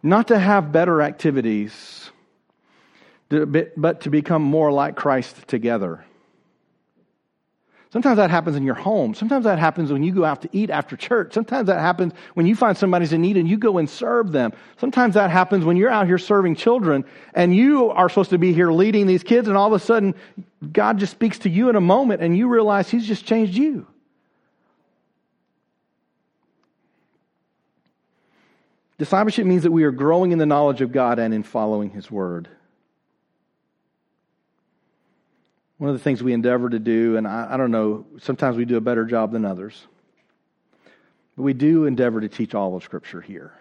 [0.02, 2.12] Not to have better activities,
[3.30, 6.04] but to become more like Christ together.
[7.94, 9.14] Sometimes that happens in your home.
[9.14, 11.32] Sometimes that happens when you go out to eat after church.
[11.32, 14.52] Sometimes that happens when you find somebody's in need and you go and serve them.
[14.80, 18.52] Sometimes that happens when you're out here serving children and you are supposed to be
[18.52, 20.16] here leading these kids and all of a sudden
[20.72, 23.86] God just speaks to you in a moment and you realize He's just changed you.
[28.98, 32.10] Discipleship means that we are growing in the knowledge of God and in following His
[32.10, 32.50] Word.
[35.84, 38.64] One of the things we endeavor to do, and I, I don't know, sometimes we
[38.64, 39.86] do a better job than others,
[41.36, 43.52] but we do endeavor to teach all of Scripture here.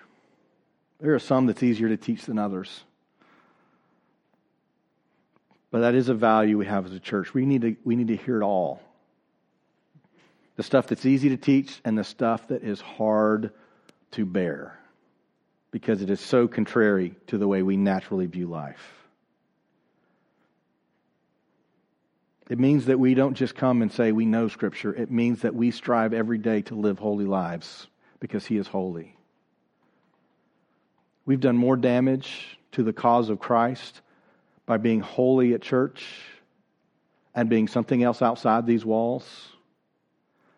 [1.00, 2.84] There are some that's easier to teach than others.
[5.72, 7.34] But that is a value we have as a church.
[7.34, 8.80] We need to, we need to hear it all.
[10.54, 13.50] The stuff that's easy to teach and the stuff that is hard
[14.12, 14.78] to bear
[15.72, 19.01] because it is so contrary to the way we naturally view life.
[22.52, 24.94] It means that we don't just come and say we know Scripture.
[24.94, 27.86] It means that we strive every day to live holy lives
[28.20, 29.16] because He is holy.
[31.24, 34.02] We've done more damage to the cause of Christ
[34.66, 36.04] by being holy at church
[37.34, 39.24] and being something else outside these walls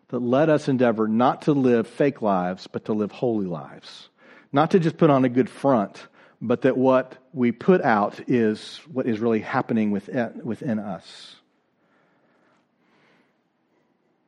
[0.09, 4.09] that let us endeavor not to live fake lives, but to live holy lives.
[4.51, 6.05] Not to just put on a good front,
[6.41, 11.37] but that what we put out is what is really happening within, within us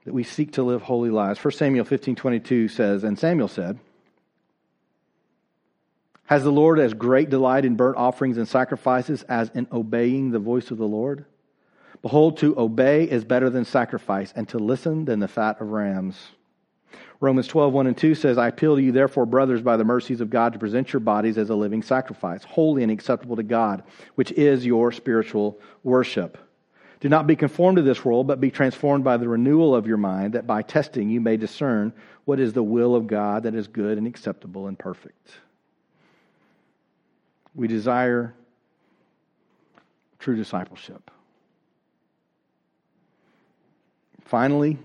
[0.08, 1.44] that we seek to live holy lives.
[1.44, 3.78] 1 Samuel 15 22 says, And Samuel said,
[6.28, 10.40] Has the Lord as great delight in burnt offerings and sacrifices as in obeying the
[10.40, 11.26] voice of the Lord?
[12.02, 16.18] Behold, to obey is better than sacrifice, and to listen than the fat of rams.
[17.20, 20.22] Romans 12, 1 and 2 says, I appeal to you, therefore, brothers, by the mercies
[20.22, 23.84] of God, to present your bodies as a living sacrifice, holy and acceptable to God,
[24.16, 26.38] which is your spiritual worship.
[27.00, 29.98] Do not be conformed to this world, but be transformed by the renewal of your
[29.98, 31.94] mind, that by testing you may discern
[32.26, 35.30] what is the will of God that is good and acceptable and perfect.
[37.54, 38.34] We desire
[40.20, 41.12] true discipleship.
[44.26, 44.78] Finally,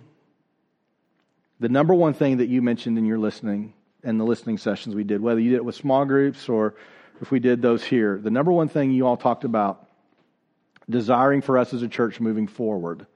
[1.60, 3.72] the number one thing that you mentioned in your listening
[4.04, 6.74] and the listening sessions we did, whether you did it with small groups or
[7.20, 9.88] if we did those here, the number one thing you all talked about
[10.88, 13.06] desiring for us as a church moving forward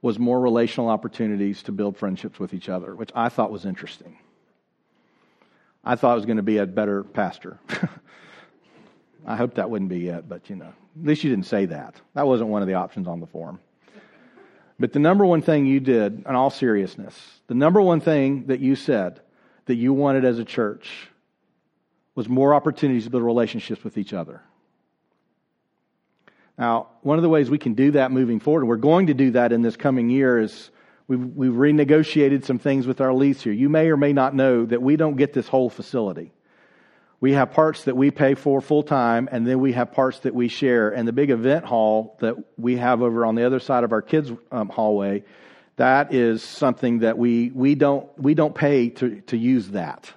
[0.00, 4.18] was more relational opportunities to build friendships with each other, which I thought was interesting.
[5.84, 7.58] I thought I was going to be a better pastor.
[9.26, 12.00] I hope that wouldn't be yet, but you know, at least you didn't say that.
[12.14, 13.60] That wasn't one of the options on the form.
[14.78, 18.58] But the number one thing you did, in all seriousness, the number one thing that
[18.58, 19.20] you said
[19.66, 21.08] that you wanted as a church
[22.16, 24.42] was more opportunities to build relationships with each other.
[26.58, 29.14] Now, one of the ways we can do that moving forward, and we're going to
[29.14, 30.70] do that in this coming year, is
[31.08, 33.52] we've, we've renegotiated some things with our lease here.
[33.52, 36.32] You may or may not know that we don't get this whole facility.
[37.20, 40.34] We have parts that we pay for full time, and then we have parts that
[40.34, 40.90] we share.
[40.90, 44.02] And the big event hall that we have over on the other side of our
[44.02, 45.22] kids' um, hallway,
[45.76, 50.12] that is something that we, we, don't, we don't pay to, to use that.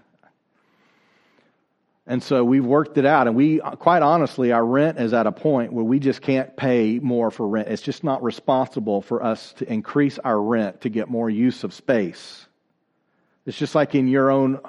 [2.07, 3.27] And so we've worked it out.
[3.27, 6.99] And we, quite honestly, our rent is at a point where we just can't pay
[6.99, 7.67] more for rent.
[7.67, 11.73] It's just not responsible for us to increase our rent to get more use of
[11.73, 12.45] space.
[13.45, 14.59] It's just like in your own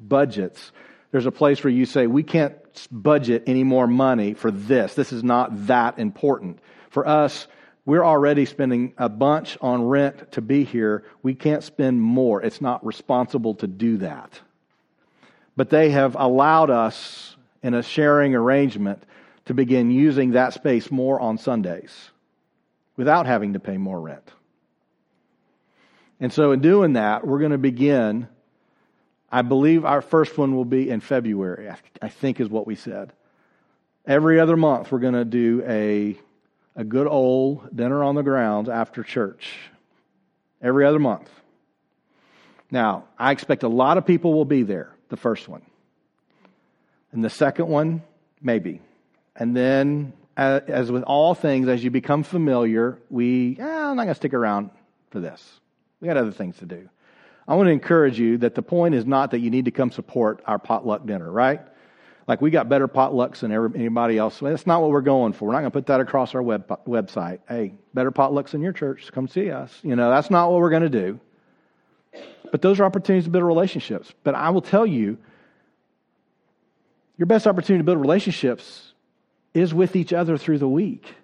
[0.00, 0.72] budgets.
[1.12, 2.56] There's a place where you say, we can't
[2.90, 4.94] budget any more money for this.
[4.94, 6.58] This is not that important.
[6.90, 7.46] For us,
[7.84, 11.04] we're already spending a bunch on rent to be here.
[11.22, 12.42] We can't spend more.
[12.42, 14.40] It's not responsible to do that
[15.56, 19.02] but they have allowed us in a sharing arrangement
[19.46, 22.10] to begin using that space more on Sundays
[22.96, 24.30] without having to pay more rent.
[26.20, 28.28] And so, in doing that, we're going to begin.
[29.30, 33.12] I believe our first one will be in February, I think is what we said.
[34.06, 36.16] Every other month, we're going to do a,
[36.76, 39.58] a good old dinner on the grounds after church.
[40.62, 41.28] Every other month.
[42.70, 45.62] Now, I expect a lot of people will be there the first one.
[47.12, 48.02] And the second one,
[48.42, 48.80] maybe.
[49.34, 54.08] And then, as with all things, as you become familiar, we, eh, I'm not going
[54.08, 54.70] to stick around
[55.10, 55.60] for this.
[56.00, 56.88] We got other things to do.
[57.48, 59.90] I want to encourage you that the point is not that you need to come
[59.90, 61.60] support our potluck dinner, right?
[62.26, 64.40] Like we got better potlucks than anybody else.
[64.40, 65.46] That's not what we're going for.
[65.46, 67.38] We're not going to put that across our web, website.
[67.48, 69.12] Hey, better potlucks in your church.
[69.12, 69.78] Come see us.
[69.84, 71.20] You know, that's not what we're going to do.
[72.50, 74.12] But those are opportunities to build relationships.
[74.22, 75.18] But I will tell you,
[77.16, 78.92] your best opportunity to build relationships
[79.54, 81.14] is with each other through the week.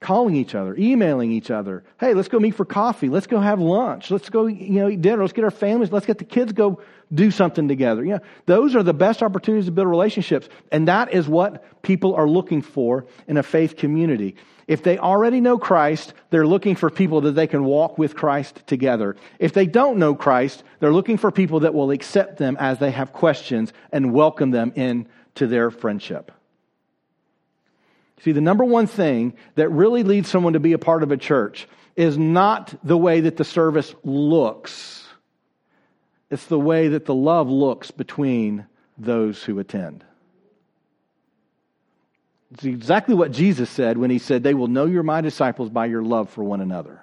[0.00, 1.82] Calling each other, emailing each other.
[1.98, 3.08] Hey, let's go meet for coffee.
[3.08, 4.10] Let's go have lunch.
[4.10, 5.22] Let's go, you know, eat dinner.
[5.22, 5.90] Let's get our families.
[5.90, 6.80] Let's get the kids go
[7.12, 8.04] do something together.
[8.04, 10.48] You know, those are the best opportunities to build relationships.
[10.70, 14.36] And that is what people are looking for in a faith community.
[14.66, 18.66] If they already know Christ, they're looking for people that they can walk with Christ
[18.66, 19.16] together.
[19.38, 22.90] If they don't know Christ, they're looking for people that will accept them as they
[22.90, 26.32] have questions and welcome them into their friendship.
[28.20, 31.16] See, the number one thing that really leads someone to be a part of a
[31.16, 35.06] church is not the way that the service looks,
[36.30, 40.04] it's the way that the love looks between those who attend.
[42.54, 45.86] It's exactly what Jesus said when he said, They will know you're my disciples by
[45.86, 47.00] your love for one another.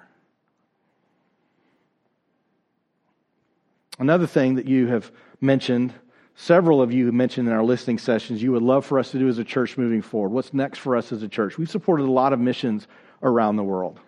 [3.98, 5.92] Another thing that you have mentioned,
[6.36, 9.18] several of you have mentioned in our listening sessions, you would love for us to
[9.18, 10.30] do as a church moving forward.
[10.30, 11.58] What's next for us as a church?
[11.58, 12.88] We've supported a lot of missions
[13.22, 14.00] around the world.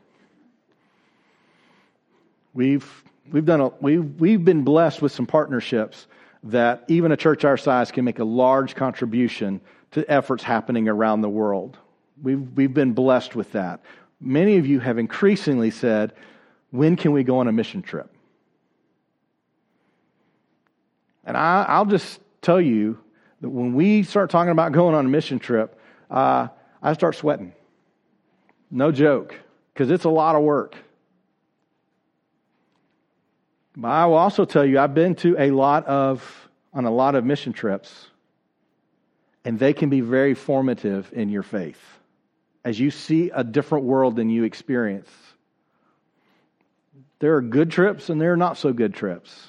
[2.54, 6.06] We've, we've, done a, we've, we've been blessed with some partnerships
[6.44, 9.60] that even a church our size can make a large contribution
[9.92, 11.78] to efforts happening around the world.
[12.22, 13.80] We've, we've been blessed with that.
[14.20, 16.12] Many of you have increasingly said,
[16.70, 18.10] When can we go on a mission trip?
[21.24, 22.98] And I, will just tell you
[23.40, 25.78] that when we start talking about going on a mission trip,
[26.10, 26.48] uh,
[26.82, 27.54] I start sweating.
[28.70, 29.34] No joke,
[29.72, 30.76] because it's a lot of work.
[33.76, 36.43] But I will also tell you, I've been to a lot of,
[36.74, 38.08] on a lot of mission trips
[39.44, 41.80] and they can be very formative in your faith
[42.64, 45.10] as you see a different world than you experience.
[47.18, 49.48] There are good trips and there are not so good trips.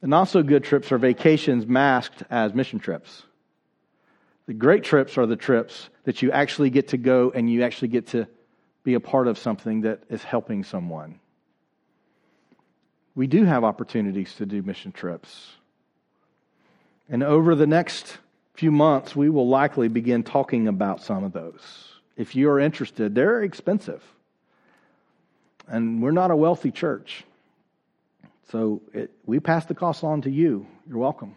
[0.00, 3.22] The not so good trips are vacations masked as mission trips.
[4.46, 7.88] The great trips are the trips that you actually get to go and you actually
[7.88, 8.26] get to
[8.82, 11.18] be a part of something that is helping someone.
[13.14, 15.52] We do have opportunities to do mission trips.
[17.08, 18.18] And over the next
[18.54, 21.60] few months, we will likely begin talking about some of those.
[22.16, 24.02] If you're interested, they're expensive.
[25.66, 27.24] And we're not a wealthy church.
[28.50, 30.66] So it, we pass the cost on to you.
[30.88, 31.34] You're welcome.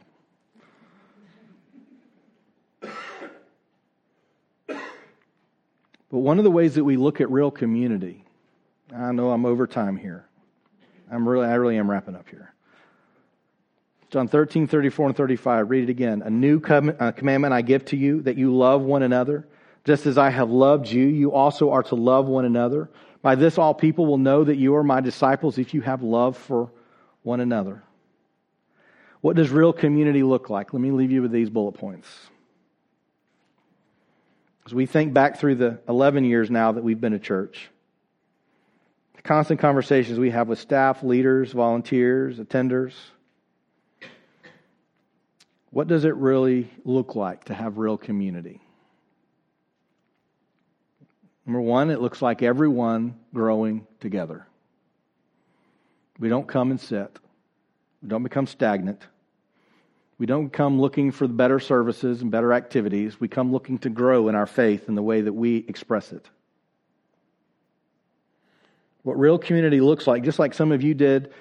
[6.09, 8.23] But one of the ways that we look at real community,
[8.95, 10.25] I know I'm over time here.
[11.11, 12.53] I'm really, I really am wrapping up here.
[14.09, 15.69] John 13, 34 and 35.
[15.69, 16.21] Read it again.
[16.21, 19.45] A new uh, commandment I give to you, that you love one another.
[19.83, 22.89] Just as I have loved you, you also are to love one another.
[23.21, 26.37] By this, all people will know that you are my disciples if you have love
[26.37, 26.71] for
[27.23, 27.83] one another.
[29.21, 30.73] What does real community look like?
[30.73, 32.07] Let me leave you with these bullet points.
[34.65, 37.69] As we think back through the 11 years now that we've been a church,
[39.15, 42.93] the constant conversations we have with staff, leaders, volunteers, attenders,
[45.71, 48.61] what does it really look like to have real community?
[51.45, 54.45] Number one, it looks like everyone growing together.
[56.19, 57.19] We don't come and sit.
[58.01, 59.05] We don't become stagnant.
[60.17, 63.19] We don't come looking for better services and better activities.
[63.19, 66.27] We come looking to grow in our faith in the way that we express it.
[69.03, 71.31] What real community looks like, just like some of you did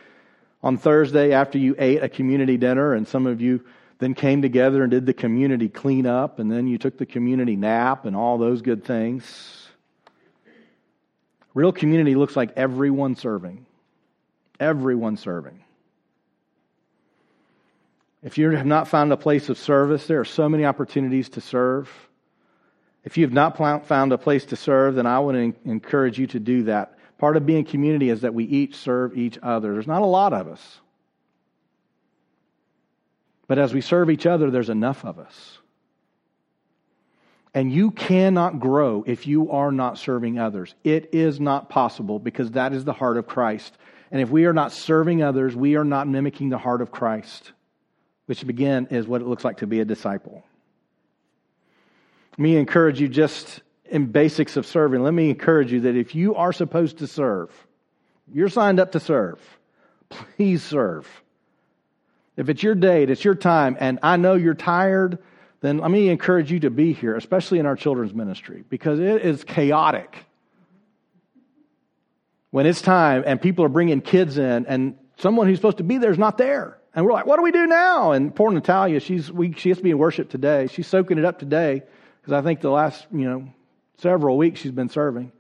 [0.63, 3.65] on Thursday after you ate a community dinner, and some of you
[3.99, 8.05] then came together and did the community cleanup, and then you took the community nap
[8.05, 9.69] and all those good things.
[11.55, 13.65] Real community looks like everyone serving.
[14.61, 15.63] Everyone serving.
[18.23, 21.41] If you have not found a place of service, there are so many opportunities to
[21.41, 21.91] serve.
[23.05, 23.57] If you have not
[23.87, 26.99] found a place to serve, then I would encourage you to do that.
[27.19, 29.73] Part of being community is that we each serve each other.
[29.73, 30.81] There's not a lot of us.
[33.49, 35.59] But as we serve each other, there's enough of us.
[37.55, 40.75] And you cannot grow if you are not serving others.
[40.85, 43.77] It is not possible because that is the heart of Christ.
[44.11, 47.53] And if we are not serving others, we are not mimicking the heart of Christ
[48.27, 50.45] which again is what it looks like to be a disciple.
[52.33, 55.03] Let me encourage you just in basics of serving.
[55.03, 57.51] Let me encourage you that if you are supposed to serve,
[58.33, 59.41] you're signed up to serve,
[60.09, 61.09] please serve.
[62.37, 65.19] If it's your date, it's your time, and I know you're tired,
[65.61, 69.23] then let me encourage you to be here, especially in our children's ministry, because it
[69.23, 70.17] is chaotic.
[72.51, 75.99] When it's time and people are bringing kids in, and someone who's supposed to be
[75.99, 76.79] there is not there.
[76.95, 78.13] And we're like, what do we do now?
[78.13, 80.67] And poor Natalia, she's, we, she has to be in worship today.
[80.69, 81.83] She's soaking it up today
[82.21, 83.49] because I think the last, you know,
[83.99, 85.33] several weeks she's been serving.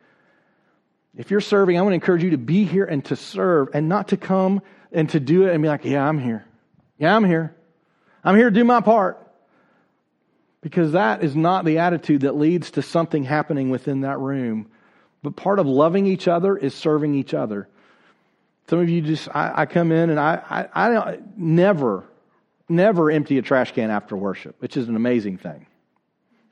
[1.16, 3.88] If you're serving, I want to encourage you to be here and to serve and
[3.88, 4.60] not to come
[4.92, 6.44] and to do it and be like, yeah, I'm here.
[6.98, 7.54] Yeah, I'm here.
[8.24, 9.22] I'm here to do my part.
[10.60, 14.68] Because that is not the attitude that leads to something happening within that room.
[15.22, 17.68] But part of loving each other is serving each other.
[18.68, 22.04] Some of you just, I, I come in and I, I, I never,
[22.68, 25.66] never empty a trash can after worship, which is an amazing thing.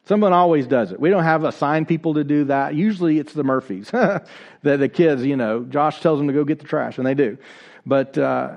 [0.07, 1.01] Someone always does it.
[1.01, 2.75] We don't have assigned people to do that.
[2.75, 4.23] Usually it's the Murphys, the,
[4.63, 5.65] the kids, you know.
[5.65, 7.39] Josh tells them to go get the trash, and they do.
[7.87, 8.57] But uh,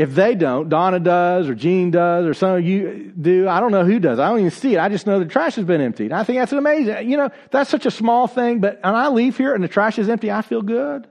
[0.00, 3.46] if they don't, Donna does, or Jean does, or some of you do.
[3.46, 4.18] I don't know who does.
[4.18, 4.78] I don't even see it.
[4.78, 6.10] I just know the trash has been emptied.
[6.10, 7.10] I think that's amazing.
[7.10, 9.98] You know, that's such a small thing, but when I leave here and the trash
[9.98, 11.06] is empty, I feel good.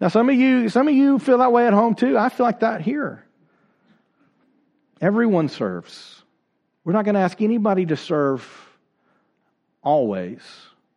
[0.00, 2.16] Now, some of you, some of you feel that way at home too.
[2.16, 3.26] I feel like that here.
[5.02, 6.22] Everyone serves.
[6.82, 8.48] We're not going to ask anybody to serve
[9.82, 10.40] always,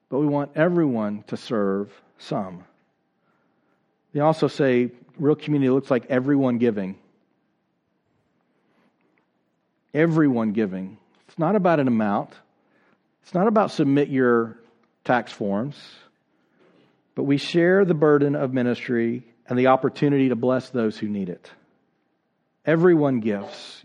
[0.07, 2.63] but we want everyone to serve some.
[4.13, 6.97] They also say real community looks like everyone giving.
[9.97, 10.97] Everyone giving.
[11.27, 12.29] It's not about an amount.
[13.23, 14.57] It's not about submit your
[15.03, 15.75] tax forms
[17.17, 21.29] but we share the burden of ministry and the opportunity to bless those who need
[21.29, 21.49] it.
[22.63, 23.83] Everyone gives.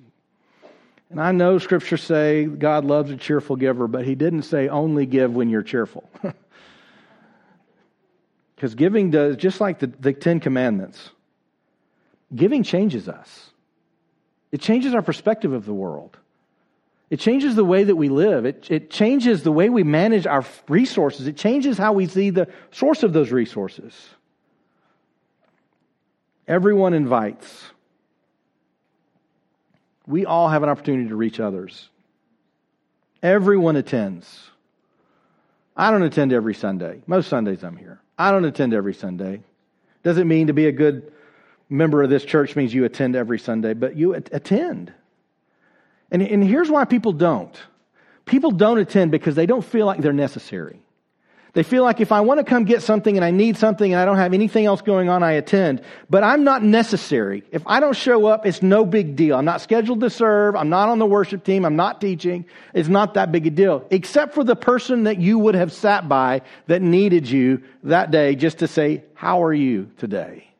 [1.08, 5.06] And I know scripture say God loves a cheerful giver, but he didn't say only
[5.06, 6.08] give when you're cheerful.
[8.54, 11.10] Because giving does, just like the, the Ten Commandments,
[12.32, 13.50] giving changes us.
[14.52, 16.16] It changes our perspective of the world.
[17.10, 18.46] It changes the way that we live.
[18.46, 21.26] It, it changes the way we manage our resources.
[21.26, 23.94] It changes how we see the source of those resources.
[26.48, 27.64] Everyone invites.
[30.06, 31.88] We all have an opportunity to reach others.
[33.22, 34.50] Everyone attends.
[35.76, 37.02] I don't attend every Sunday.
[37.06, 38.00] Most Sundays I'm here.
[38.18, 39.42] I don't attend every Sunday.
[40.02, 41.12] Doesn't mean to be a good
[41.72, 44.92] member of this church means you attend every Sunday, but you attend.
[46.10, 47.56] And, and here's why people don't
[48.24, 50.80] people don't attend because they don't feel like they're necessary.
[51.54, 54.00] They feel like if I want to come get something and I need something and
[54.00, 55.82] I don't have anything else going on, I attend.
[56.08, 57.42] But I'm not necessary.
[57.50, 59.36] If I don't show up, it's no big deal.
[59.36, 60.56] I'm not scheduled to serve.
[60.56, 61.66] I'm not on the worship team.
[61.66, 62.46] I'm not teaching.
[62.72, 63.86] It's not that big a deal.
[63.90, 68.34] Except for the person that you would have sat by that needed you that day
[68.34, 70.51] just to say, How are you today?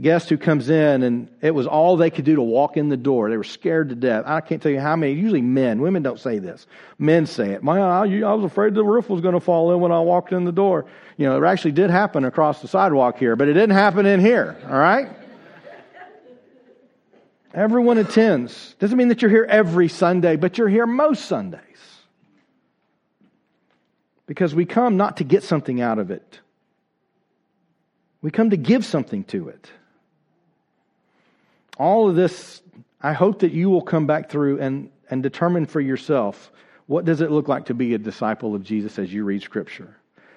[0.00, 2.96] Guest who comes in and it was all they could do to walk in the
[2.96, 3.30] door.
[3.30, 4.24] They were scared to death.
[4.26, 6.66] I can't tell you how many, usually men, women don't say this.
[6.98, 7.62] Men say it.
[7.62, 10.32] Man, I, I was afraid the roof was going to fall in when I walked
[10.32, 10.86] in the door.
[11.16, 14.20] You know, it actually did happen across the sidewalk here, but it didn't happen in
[14.20, 15.08] here, all right?
[17.54, 18.74] Everyone attends.
[18.78, 21.60] Doesn't mean that you're here every Sunday, but you're here most Sundays.
[24.26, 26.40] Because we come not to get something out of it.
[28.22, 29.68] We come to give something to it.
[31.82, 32.62] All of this,
[33.00, 36.52] I hope that you will come back through and, and determine for yourself
[36.86, 39.96] what does it look like to be a disciple of Jesus as you read Scripture.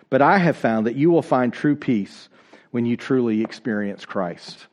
[0.09, 2.29] But I have found that you will find true peace
[2.71, 4.65] when you truly experience Christ.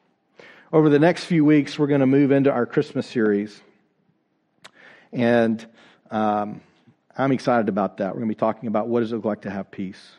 [0.73, 3.61] Over the next few weeks, we're going to move into our Christmas series.
[5.13, 5.67] And
[6.11, 6.63] um,
[7.19, 8.15] I'm excited about that.
[8.15, 10.13] We're going to be talking about what does it look like to have peace.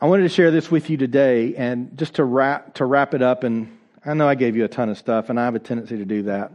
[0.00, 3.22] I wanted to share this with you today, and just to wrap to wrap it
[3.22, 3.42] up.
[3.42, 3.76] And
[4.06, 6.04] I know I gave you a ton of stuff, and I have a tendency to
[6.04, 6.52] do that.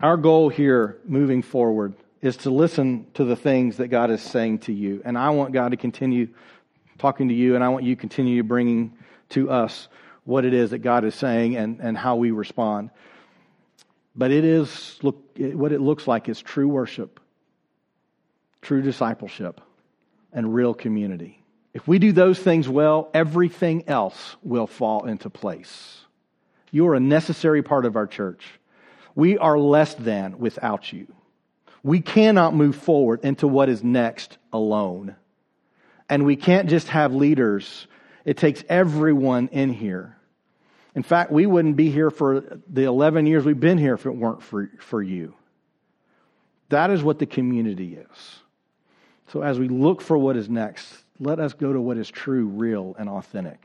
[0.00, 4.60] Our goal here, moving forward, is to listen to the things that God is saying
[4.60, 6.28] to you, and I want God to continue
[6.98, 8.92] talking to you, and I want you to continue bringing
[9.30, 9.88] to us
[10.24, 12.90] what it is that God is saying and, and how we respond.
[14.16, 17.20] But it is look what it looks like is true worship,
[18.60, 19.60] true discipleship,
[20.32, 21.39] and real community.
[21.72, 25.98] If we do those things well, everything else will fall into place.
[26.70, 28.44] You are a necessary part of our church.
[29.14, 31.06] We are less than without you.
[31.82, 35.16] We cannot move forward into what is next alone.
[36.08, 37.86] And we can't just have leaders
[38.24, 40.16] it takes everyone in here.
[40.94, 44.10] In fact, we wouldn't be here for the 11 years we've been here if it
[44.10, 45.34] weren't for, for you.
[46.68, 48.38] That is what the community is.
[49.32, 50.86] So as we look for what is next,
[51.20, 53.64] let us go to what is true, real, and authentic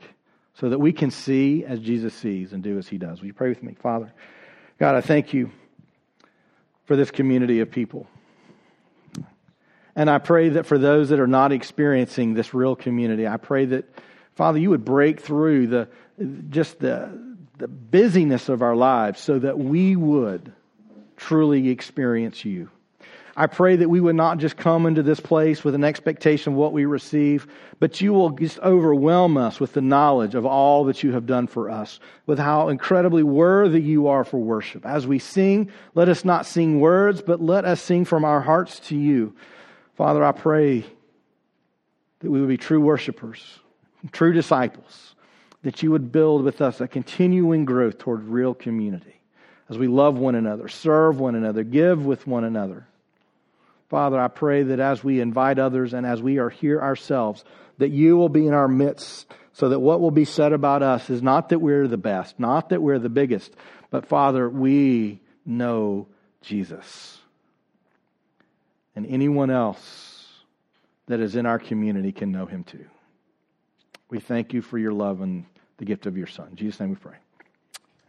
[0.54, 3.20] so that we can see as Jesus sees and do as he does.
[3.20, 3.74] Will you pray with me?
[3.74, 4.12] Father,
[4.78, 5.50] God, I thank you
[6.84, 8.06] for this community of people.
[9.94, 13.64] And I pray that for those that are not experiencing this real community, I pray
[13.66, 13.86] that
[14.36, 15.88] Father, you would break through the
[16.50, 20.52] just the, the busyness of our lives so that we would
[21.16, 22.70] truly experience you.
[23.38, 26.58] I pray that we would not just come into this place with an expectation of
[26.58, 27.46] what we receive,
[27.78, 31.46] but you will just overwhelm us with the knowledge of all that you have done
[31.46, 34.86] for us, with how incredibly worthy you are for worship.
[34.86, 38.80] As we sing, let us not sing words, but let us sing from our hearts
[38.88, 39.36] to you.
[39.96, 40.86] Father, I pray
[42.20, 43.60] that we would be true worshipers
[44.12, 45.14] true disciples,
[45.62, 49.20] that you would build with us a continuing growth toward real community
[49.68, 52.86] as we love one another, serve one another, give with one another.
[53.88, 57.44] Father, I pray that as we invite others and as we are here ourselves,
[57.78, 61.08] that you will be in our midst so that what will be said about us
[61.08, 63.54] is not that we're the best, not that we're the biggest,
[63.90, 66.08] but Father, we know
[66.42, 67.18] Jesus.
[68.94, 70.26] And anyone else
[71.06, 72.86] that is in our community can know him too.
[74.08, 75.46] We thank you for your love and
[75.78, 76.48] the gift of your Son.
[76.50, 77.16] In Jesus' name we pray.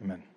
[0.02, 0.27] Amen.